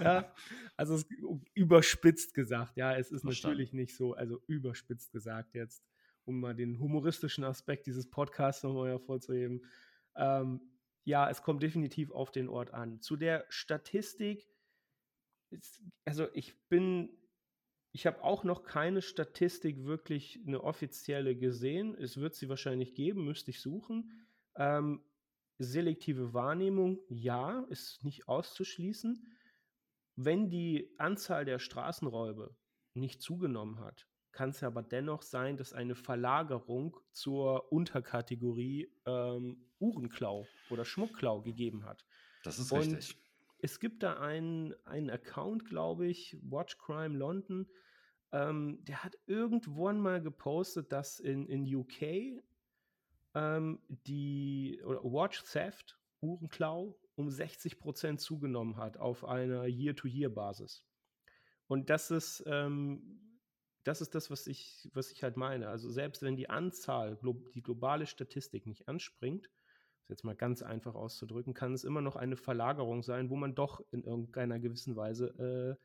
[0.00, 0.32] ja,
[0.76, 1.06] also es,
[1.54, 3.54] überspitzt gesagt, ja, es ist Verstanden.
[3.56, 5.84] natürlich nicht so, also überspitzt gesagt jetzt,
[6.24, 9.64] um mal den humoristischen Aspekt dieses Podcasts nochmal hervorzuheben.
[10.16, 10.60] Ähm,
[11.10, 13.00] ja, es kommt definitiv auf den Ort an.
[13.00, 14.48] Zu der Statistik,
[15.50, 17.10] ist, also ich bin,
[17.92, 21.96] ich habe auch noch keine Statistik wirklich eine offizielle gesehen.
[21.96, 24.12] Es wird sie wahrscheinlich geben, müsste ich suchen.
[24.54, 25.02] Ähm,
[25.58, 29.26] selektive Wahrnehmung, ja, ist nicht auszuschließen.
[30.16, 32.56] Wenn die Anzahl der Straßenräube
[32.94, 40.46] nicht zugenommen hat, kann es aber dennoch sein, dass eine Verlagerung zur Unterkategorie ähm, Uhrenklau
[40.70, 42.04] oder Schmuckklau gegeben hat.
[42.44, 43.16] Das ist Und richtig.
[43.62, 47.68] Es gibt da einen, einen Account, glaube ich, Watch Crime London,
[48.32, 52.42] ähm, der hat irgendwann mal gepostet, dass in, in UK
[53.34, 60.84] ähm, die Watch Theft, Uhrenklau, um 60 Prozent zugenommen hat auf einer Year-to-Year-Basis.
[61.66, 63.29] Und das ist, ähm,
[63.84, 65.68] das ist das, was ich, was ich halt meine.
[65.68, 67.18] Also selbst wenn die Anzahl,
[67.54, 69.50] die globale Statistik nicht anspringt,
[70.08, 73.80] jetzt mal ganz einfach auszudrücken, kann es immer noch eine Verlagerung sein, wo man doch
[73.92, 75.84] in irgendeiner gewissen Weise äh,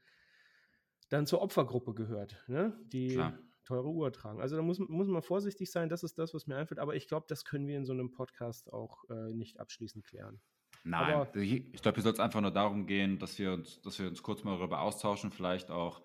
[1.10, 2.78] dann zur Opfergruppe gehört, ne?
[2.91, 4.41] die Klar teure Uhr tragen.
[4.41, 7.08] Also da muss, muss man vorsichtig sein, das ist das, was mir einfällt, aber ich
[7.08, 10.39] glaube, das können wir in so einem Podcast auch äh, nicht abschließend klären.
[10.84, 13.98] Nein, aber, ich glaube, hier soll es einfach nur darum gehen, dass wir uns, dass
[14.00, 16.04] wir uns kurz mal darüber austauschen, vielleicht auch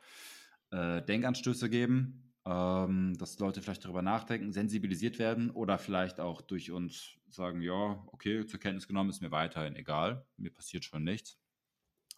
[0.71, 6.71] äh, Denkanstöße geben, ähm, dass Leute vielleicht darüber nachdenken, sensibilisiert werden oder vielleicht auch durch
[6.71, 11.39] uns sagen, ja, okay, zur Kenntnis genommen ist mir weiterhin egal, mir passiert schon nichts.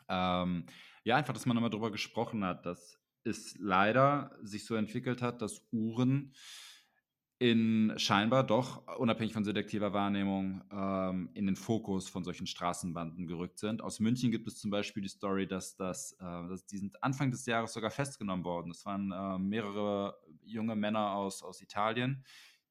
[0.09, 0.66] Ähm,
[1.05, 5.42] ja, einfach, dass man nochmal darüber gesprochen hat, dass es leider sich so entwickelt hat,
[5.42, 6.34] dass Uhren
[7.43, 13.59] in scheinbar doch, unabhängig von selektiver Wahrnehmung, ähm, in den Fokus von solchen Straßenbanden gerückt
[13.59, 13.82] sind.
[13.82, 17.32] Aus München gibt es zum Beispiel die Story, dass, das, äh, dass die sind Anfang
[17.32, 18.68] des Jahres sogar festgenommen worden.
[18.68, 22.24] Das waren äh, mehrere junge Männer aus, aus Italien,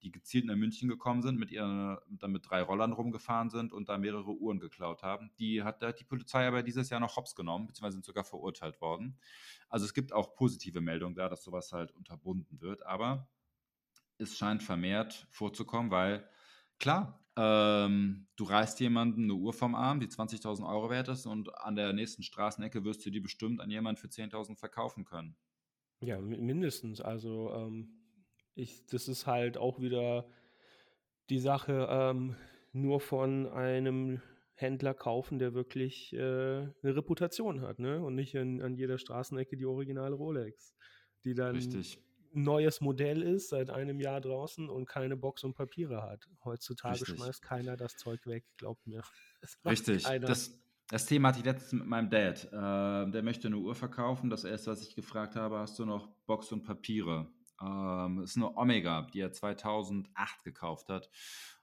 [0.03, 3.89] die gezielt nach München gekommen sind, mit ihren, dann mit drei Rollern rumgefahren sind und
[3.89, 5.32] da mehrere Uhren geklaut haben.
[5.38, 8.80] Die hat, hat die Polizei aber dieses Jahr noch hops genommen, beziehungsweise sind sogar verurteilt
[8.80, 9.17] worden.
[9.67, 13.28] Also es gibt auch positive Meldungen da, dass sowas halt unterbunden wird, aber
[14.22, 16.28] es scheint vermehrt vorzukommen, weil
[16.80, 21.53] klar, ähm, du reißt jemanden eine Uhr vom Arm, die 20.000 Euro wert ist und
[21.57, 25.36] an der nächsten Straßenecke wirst du die bestimmt an jemanden für 10.000 verkaufen können.
[26.01, 26.99] Ja, mindestens.
[26.99, 28.01] Also ähm,
[28.55, 30.28] ich, das ist halt auch wieder
[31.30, 32.36] die Sache, ähm,
[32.74, 34.22] nur von einem
[34.53, 38.01] Händler kaufen, der wirklich äh, eine Reputation hat, ne?
[38.03, 40.76] Und nicht in, an jeder Straßenecke die originale Rolex,
[41.24, 41.99] die dann Richtig.
[42.34, 46.27] Neues Modell ist, seit einem Jahr draußen und keine Box und Papiere hat.
[46.43, 47.17] Heutzutage Richtig.
[47.17, 49.03] schmeißt keiner das Zeug weg, glaubt mir.
[49.65, 50.03] Richtig.
[50.21, 50.59] Das,
[50.89, 52.45] das Thema hatte ich letztens mit meinem Dad.
[52.45, 54.29] Äh, der möchte eine Uhr verkaufen.
[54.29, 57.32] Das erste, was ich gefragt habe, hast du noch Box und Papiere?
[57.61, 61.09] Ähm, das ist eine Omega, die er 2008 gekauft hat.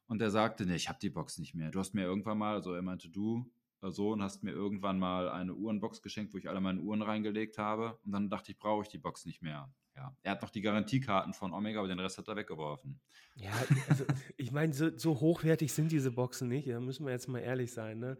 [0.07, 1.71] Und er sagte, nee, ich habe die Box nicht mehr.
[1.71, 3.45] Du hast mir irgendwann mal, also er meinte, du,
[3.83, 7.99] Sohn, hast mir irgendwann mal eine Uhrenbox geschenkt, wo ich alle meine Uhren reingelegt habe.
[8.05, 9.71] Und dann dachte ich, brauche ich die Box nicht mehr.
[9.99, 13.01] Ja, er hat noch die Garantiekarten von Omega, aber den Rest hat er weggeworfen.
[13.35, 13.51] Ja,
[13.89, 14.05] also
[14.37, 16.69] ich meine, so, so, hochwertig sind diese Boxen nicht.
[16.69, 17.99] Da müssen wir jetzt mal ehrlich sein.
[17.99, 18.17] Ne?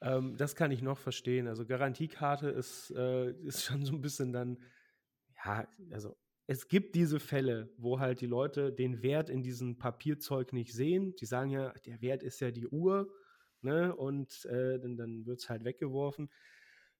[0.00, 1.46] Ähm, das kann ich noch verstehen.
[1.46, 4.58] Also Garantiekarte ist, äh, ist schon so ein bisschen dann,
[5.44, 6.16] ja, also
[6.48, 11.14] es gibt diese Fälle, wo halt die Leute den Wert in diesem Papierzeug nicht sehen.
[11.20, 13.08] Die sagen ja, der Wert ist ja die Uhr,
[13.60, 13.94] ne?
[13.94, 16.28] Und äh, dann, dann wird es halt weggeworfen.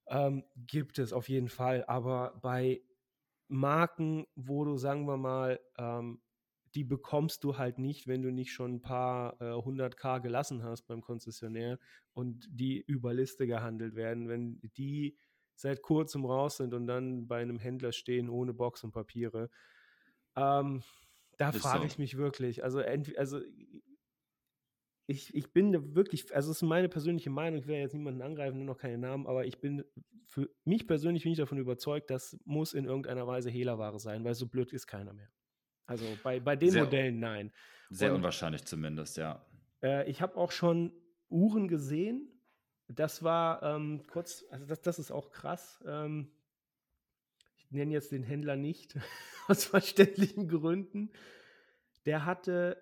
[0.06, 1.84] Ähm, gibt es auf jeden Fall.
[1.88, 2.80] Aber bei
[3.50, 6.20] Marken, wo du, sagen wir mal, ähm,
[6.74, 10.86] die bekommst du halt nicht, wenn du nicht schon ein paar äh, 100k gelassen hast
[10.86, 11.78] beim Konzessionär
[12.12, 14.28] und die über Liste gehandelt werden.
[14.28, 15.18] Wenn die
[15.56, 19.50] seit kurzem raus sind und dann bei einem Händler stehen ohne Box und Papiere.
[20.36, 20.82] Ähm,
[21.36, 22.62] da frage ich mich wirklich.
[22.62, 22.80] Also,
[23.16, 23.40] also
[25.10, 28.58] ich, ich bin wirklich, also es ist meine persönliche Meinung, ich werde jetzt niemanden angreifen,
[28.58, 29.84] nur noch keine Namen, aber ich bin,
[30.24, 34.34] für mich persönlich bin ich davon überzeugt, das muss in irgendeiner Weise Hehlerware sein, weil
[34.34, 35.28] so blöd ist keiner mehr.
[35.86, 37.52] Also bei, bei den sehr, Modellen nein.
[37.90, 39.44] Sehr Und, unwahrscheinlich zumindest, ja.
[39.82, 40.92] Äh, ich habe auch schon
[41.28, 42.30] Uhren gesehen.
[42.86, 45.82] Das war ähm, kurz, also das, das ist auch krass.
[45.88, 46.30] Ähm,
[47.56, 48.96] ich nenne jetzt den Händler nicht,
[49.48, 51.10] aus verständlichen Gründen.
[52.06, 52.80] Der hatte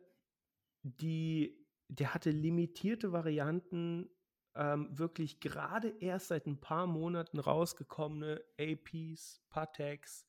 [0.83, 1.58] die
[1.89, 4.11] der hatte limitierte Varianten,
[4.55, 10.27] ähm, wirklich gerade erst seit ein paar Monaten rausgekommene APs, Pateks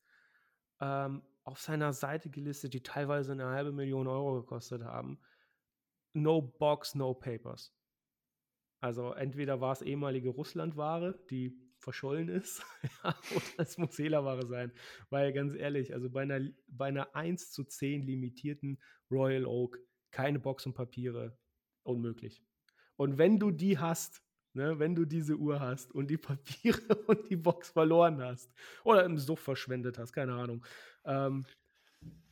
[0.80, 5.18] ähm, auf seiner Seite gelistet, die teilweise eine halbe Million Euro gekostet haben.
[6.12, 7.74] No Box, no Papers.
[8.80, 12.62] Also entweder war es ehemalige Russlandware, die verschollen ist,
[13.04, 14.72] oder es muss Hehlerware sein.
[15.08, 18.78] Weil ganz ehrlich, also bei einer, bei einer 1 zu 10 limitierten
[19.10, 19.78] Royal Oak
[20.10, 21.38] keine Box und Papiere,
[21.82, 22.42] unmöglich.
[22.96, 24.22] Und wenn du die hast,
[24.52, 28.52] ne, wenn du diese Uhr hast und die Papiere und die Box verloren hast
[28.84, 30.64] oder im Such verschwendet hast, keine Ahnung,
[31.04, 31.44] ähm,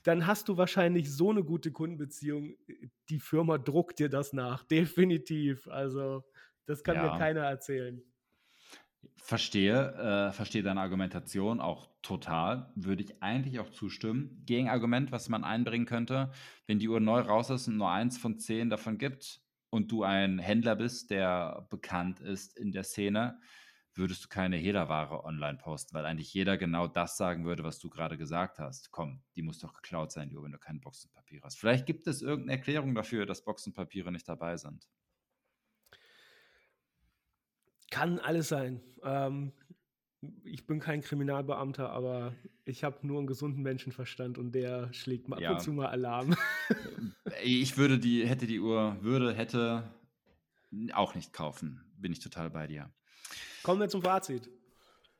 [0.03, 2.55] dann hast du wahrscheinlich so eine gute Kundenbeziehung.
[3.09, 5.69] Die Firma druckt dir das nach, definitiv.
[5.69, 6.25] Also,
[6.67, 7.13] das kann ja.
[7.13, 8.03] mir keiner erzählen.
[9.17, 12.73] Verstehe, äh, verstehe deine Argumentation auch total.
[12.75, 14.43] Würde ich eigentlich auch zustimmen.
[14.47, 16.31] Gegenargument, was man einbringen könnte,
[16.67, 20.03] wenn die Uhr neu raus ist und nur eins von zehn davon gibt und du
[20.03, 23.41] ein Händler bist, der bekannt ist in der Szene,
[23.95, 27.91] würdest du keine Hehlerware online posten, weil eigentlich jeder genau das sagen würde, was du
[27.91, 28.91] gerade gesagt hast.
[28.93, 31.59] Komm, die muss doch geklaut sein, die Uhr, wenn du kein Boxenpapier hast.
[31.59, 34.89] Vielleicht gibt es irgendeine Erklärung dafür, dass Boxenpapiere nicht dabei sind.
[37.91, 38.81] Kann alles sein.
[39.03, 39.53] Ähm,
[40.45, 42.35] ich bin kein Kriminalbeamter, aber
[42.65, 45.51] ich habe nur einen gesunden Menschenverstand und der schlägt mal ja.
[45.51, 46.37] ab und zu mal Alarm.
[47.43, 49.85] ich würde die, hätte die Uhr, würde, hätte
[50.93, 51.85] auch nicht kaufen.
[51.97, 52.91] Bin ich total bei dir.
[53.63, 54.49] Kommen wir zum Fazit.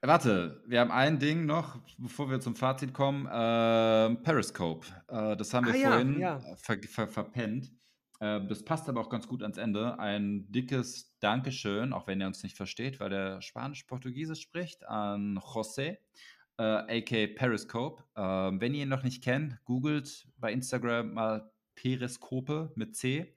[0.01, 3.27] Warte, wir haben ein Ding noch, bevor wir zum Fazit kommen.
[3.27, 4.87] Äh, Periscope.
[5.09, 6.57] Äh, das haben wir ah, vorhin ja, ja.
[6.57, 7.73] Ver ver verpennt.
[8.21, 9.99] Äh, das passt aber auch ganz gut ans Ende.
[9.99, 15.99] Ein dickes Dankeschön, auch wenn er uns nicht versteht, weil er Spanisch-Portugiesisch spricht, an José,
[16.59, 18.03] äh, aka Periscope.
[18.15, 23.37] Äh, wenn ihr ihn noch nicht kennt, googelt bei Instagram mal Periskope mit C.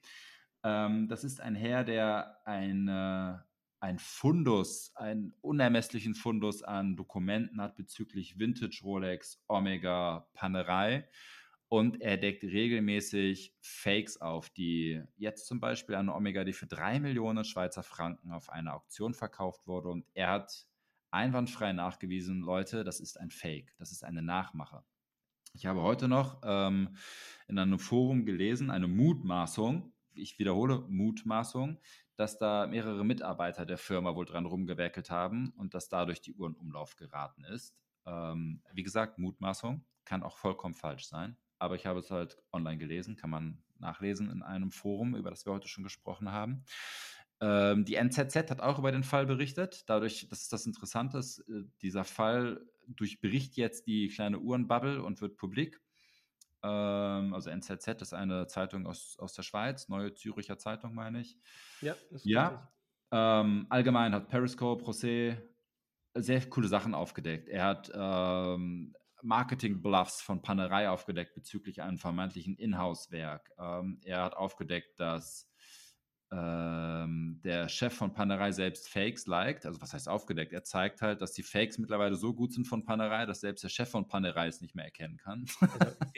[0.63, 3.37] Ähm, das ist ein Herr, der ein, äh,
[3.79, 11.07] ein Fundus, einen unermesslichen Fundus an Dokumenten hat bezüglich Vintage Rolex, Omega, Panerei
[11.71, 16.99] und er deckt regelmäßig Fakes auf, die jetzt zum Beispiel eine Omega, die für drei
[16.99, 19.87] Millionen Schweizer Franken auf einer Auktion verkauft wurde.
[19.87, 20.67] Und er hat
[21.11, 24.83] einwandfrei nachgewiesen, Leute, das ist ein Fake, das ist eine Nachmache.
[25.53, 26.97] Ich habe heute noch ähm,
[27.47, 31.79] in einem Forum gelesen, eine Mutmaßung, ich wiederhole Mutmaßung,
[32.17, 36.49] dass da mehrere Mitarbeiter der Firma wohl dran rumgewerkelt haben und dass dadurch die Uhr
[36.49, 37.77] in Umlauf geraten ist.
[38.05, 42.77] Ähm, wie gesagt, Mutmaßung kann auch vollkommen falsch sein aber ich habe es halt online
[42.77, 46.65] gelesen, kann man nachlesen in einem Forum, über das wir heute schon gesprochen haben.
[47.39, 49.83] Ähm, die NZZ hat auch über den Fall berichtet.
[49.87, 55.21] Dadurch, das ist das Interessante, ist, äh, dieser Fall durchbricht jetzt die kleine Uhrenbubble und
[55.21, 55.81] wird publik.
[56.63, 61.37] Ähm, also NZZ ist eine Zeitung aus, aus der Schweiz, Neue Züricher Zeitung, meine ich.
[61.81, 62.71] Ja, ist ja.
[63.11, 65.37] Ähm, allgemein hat Periscope, José
[66.13, 67.49] sehr coole Sachen aufgedeckt.
[67.49, 68.93] Er hat ähm,
[69.23, 73.51] Marketing-Bluffs von Panerei aufgedeckt bezüglich einem vermeintlichen Inhouse-Werk.
[73.59, 75.51] Ähm, er hat aufgedeckt, dass
[76.31, 79.65] ähm, der Chef von Panerei selbst Fakes liked.
[79.65, 80.53] Also was heißt aufgedeckt?
[80.53, 83.69] Er zeigt halt, dass die Fakes mittlerweile so gut sind von Panerei, dass selbst der
[83.69, 85.45] Chef von Panerei es nicht mehr erkennen kann.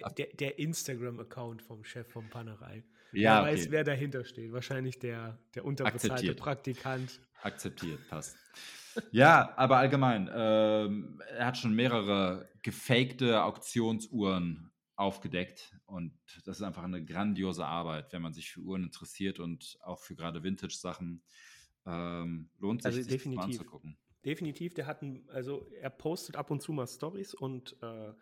[0.04, 2.84] Also der, der Instagram-Account vom Chef von Panerei.
[3.12, 3.52] Ja, wer okay.
[3.52, 4.52] weiß, wer dahinter steht.
[4.52, 6.40] Wahrscheinlich der, der unterbezahlte Akzeptiert.
[6.40, 7.20] Praktikant.
[7.42, 8.38] Akzeptiert, passt
[9.12, 16.14] ja, aber allgemein, ähm, er hat schon mehrere gefakte Auktionsuhren aufgedeckt und
[16.46, 20.16] das ist einfach eine grandiose Arbeit, wenn man sich für Uhren interessiert und auch für
[20.16, 21.24] gerade Vintage-Sachen.
[21.86, 23.98] Ähm, lohnt sich, also sich mal anzugucken.
[24.24, 28.14] Definitiv, der hat, ein, also er postet ab und zu mal Stories und äh,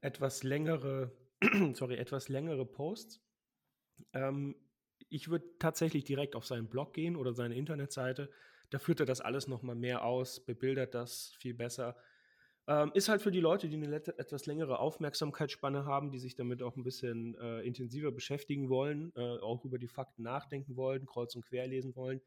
[0.00, 1.12] etwas längere,
[1.74, 3.20] sorry, etwas längere Posts.
[4.14, 4.56] Ähm,
[5.10, 8.30] ich würde tatsächlich direkt auf seinen Blog gehen oder seine Internetseite
[8.72, 11.94] da führt er das alles nochmal mehr aus, bebildert das viel besser.
[12.66, 16.62] Ähm, ist halt für die Leute, die eine etwas längere Aufmerksamkeitsspanne haben, die sich damit
[16.62, 21.34] auch ein bisschen äh, intensiver beschäftigen wollen, äh, auch über die Fakten nachdenken wollen, kreuz
[21.34, 22.22] und quer lesen wollen.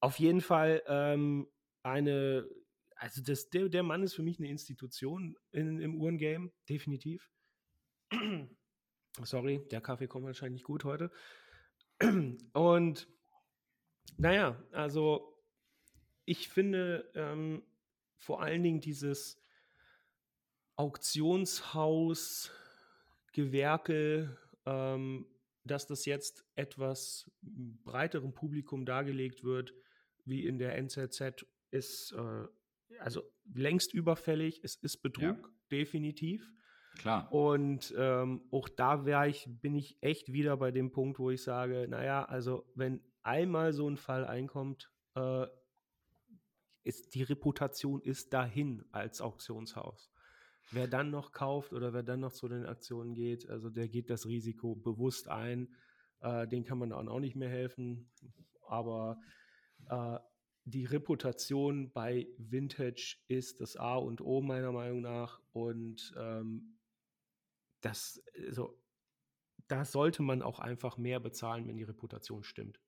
[0.00, 1.48] Auf jeden Fall ähm,
[1.82, 2.46] eine,
[2.96, 7.30] also das, der, der Mann ist für mich eine Institution in, im Uhrengame, definitiv.
[9.22, 11.10] Sorry, der Kaffee kommt wahrscheinlich gut heute.
[12.52, 13.08] Und
[14.18, 15.33] naja, also
[16.24, 17.62] ich finde ähm,
[18.16, 19.40] vor allen Dingen dieses
[20.76, 22.50] Auktionshaus,
[23.32, 25.26] Gewerke, ähm,
[25.64, 29.74] dass das jetzt etwas breiterem Publikum dargelegt wird,
[30.24, 32.46] wie in der NZZ, ist äh,
[33.00, 33.22] also
[33.52, 34.60] längst überfällig.
[34.62, 35.48] Es ist Betrug, ja.
[35.70, 36.50] definitiv.
[36.98, 37.32] Klar.
[37.32, 41.86] Und ähm, auch da ich, bin ich echt wieder bei dem Punkt, wo ich sage,
[41.88, 45.46] naja, also wenn einmal so ein Fall einkommt, äh,
[46.84, 50.12] ist die Reputation ist dahin als Auktionshaus.
[50.70, 54.10] Wer dann noch kauft oder wer dann noch zu den Aktionen geht, also der geht
[54.10, 55.74] das Risiko bewusst ein.
[56.20, 58.10] Äh, den kann man dann auch nicht mehr helfen.
[58.66, 59.20] Aber
[59.88, 60.18] äh,
[60.64, 65.40] die Reputation bei Vintage ist das A und O meiner Meinung nach.
[65.52, 66.78] Und ähm,
[67.82, 68.78] das, also,
[69.68, 72.80] da sollte man auch einfach mehr bezahlen, wenn die Reputation stimmt.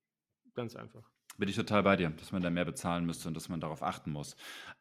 [0.55, 1.11] Ganz einfach.
[1.39, 3.82] Bin ich total bei dir, dass man da mehr bezahlen müsste und dass man darauf
[3.82, 4.37] achten muss.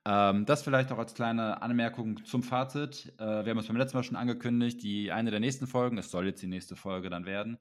[0.06, 3.14] Ähm, das vielleicht auch als kleine Anmerkung zum Fazit.
[3.18, 6.12] Äh, wir haben es beim letzten Mal schon angekündigt, die eine der nächsten Folgen, es
[6.12, 7.58] soll jetzt die nächste Folge dann werden,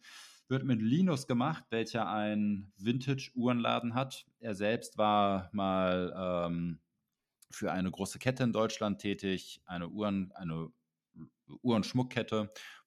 [0.48, 4.26] wird mit Linus gemacht, welcher einen Vintage-Uhrenladen hat.
[4.38, 6.78] Er selbst war mal ähm,
[7.50, 10.68] für eine große Kette in Deutschland tätig, eine Uhren, eine
[11.62, 11.82] Uhr-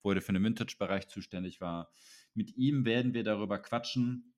[0.04, 1.92] wo er für den Vintage-Bereich zuständig war.
[2.34, 4.34] Mit ihm werden wir darüber quatschen,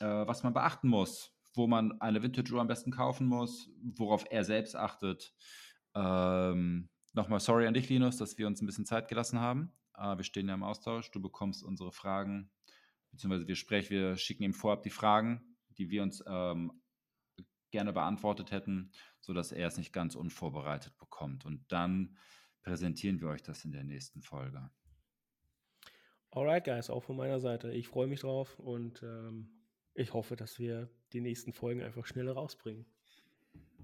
[0.00, 4.44] äh, was man beachten muss, wo man eine Vintage-Uhr am besten kaufen muss, worauf er
[4.44, 5.34] selbst achtet.
[5.94, 9.70] Ähm, Nochmal sorry an dich, Linus, dass wir uns ein bisschen Zeit gelassen haben.
[9.96, 11.10] Äh, wir stehen ja im Austausch.
[11.10, 12.50] Du bekommst unsere Fragen,
[13.10, 16.82] beziehungsweise wir sprechen, wir schicken ihm vorab die Fragen, die wir uns ähm,
[17.70, 21.44] gerne beantwortet hätten, sodass er es nicht ganz unvorbereitet bekommt.
[21.44, 22.16] Und dann
[22.62, 24.70] präsentieren wir euch das in der nächsten Folge.
[26.30, 27.72] Alright, guys, auch von meiner Seite.
[27.72, 29.61] Ich freue mich drauf und ähm,
[29.94, 32.86] ich hoffe, dass wir die nächsten Folgen einfach schneller rausbringen.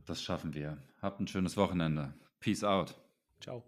[0.07, 0.79] Das schaffen wir.
[1.03, 2.15] Habt ein schönes Wochenende.
[2.41, 2.99] Peace out.
[3.41, 3.63] Ciao.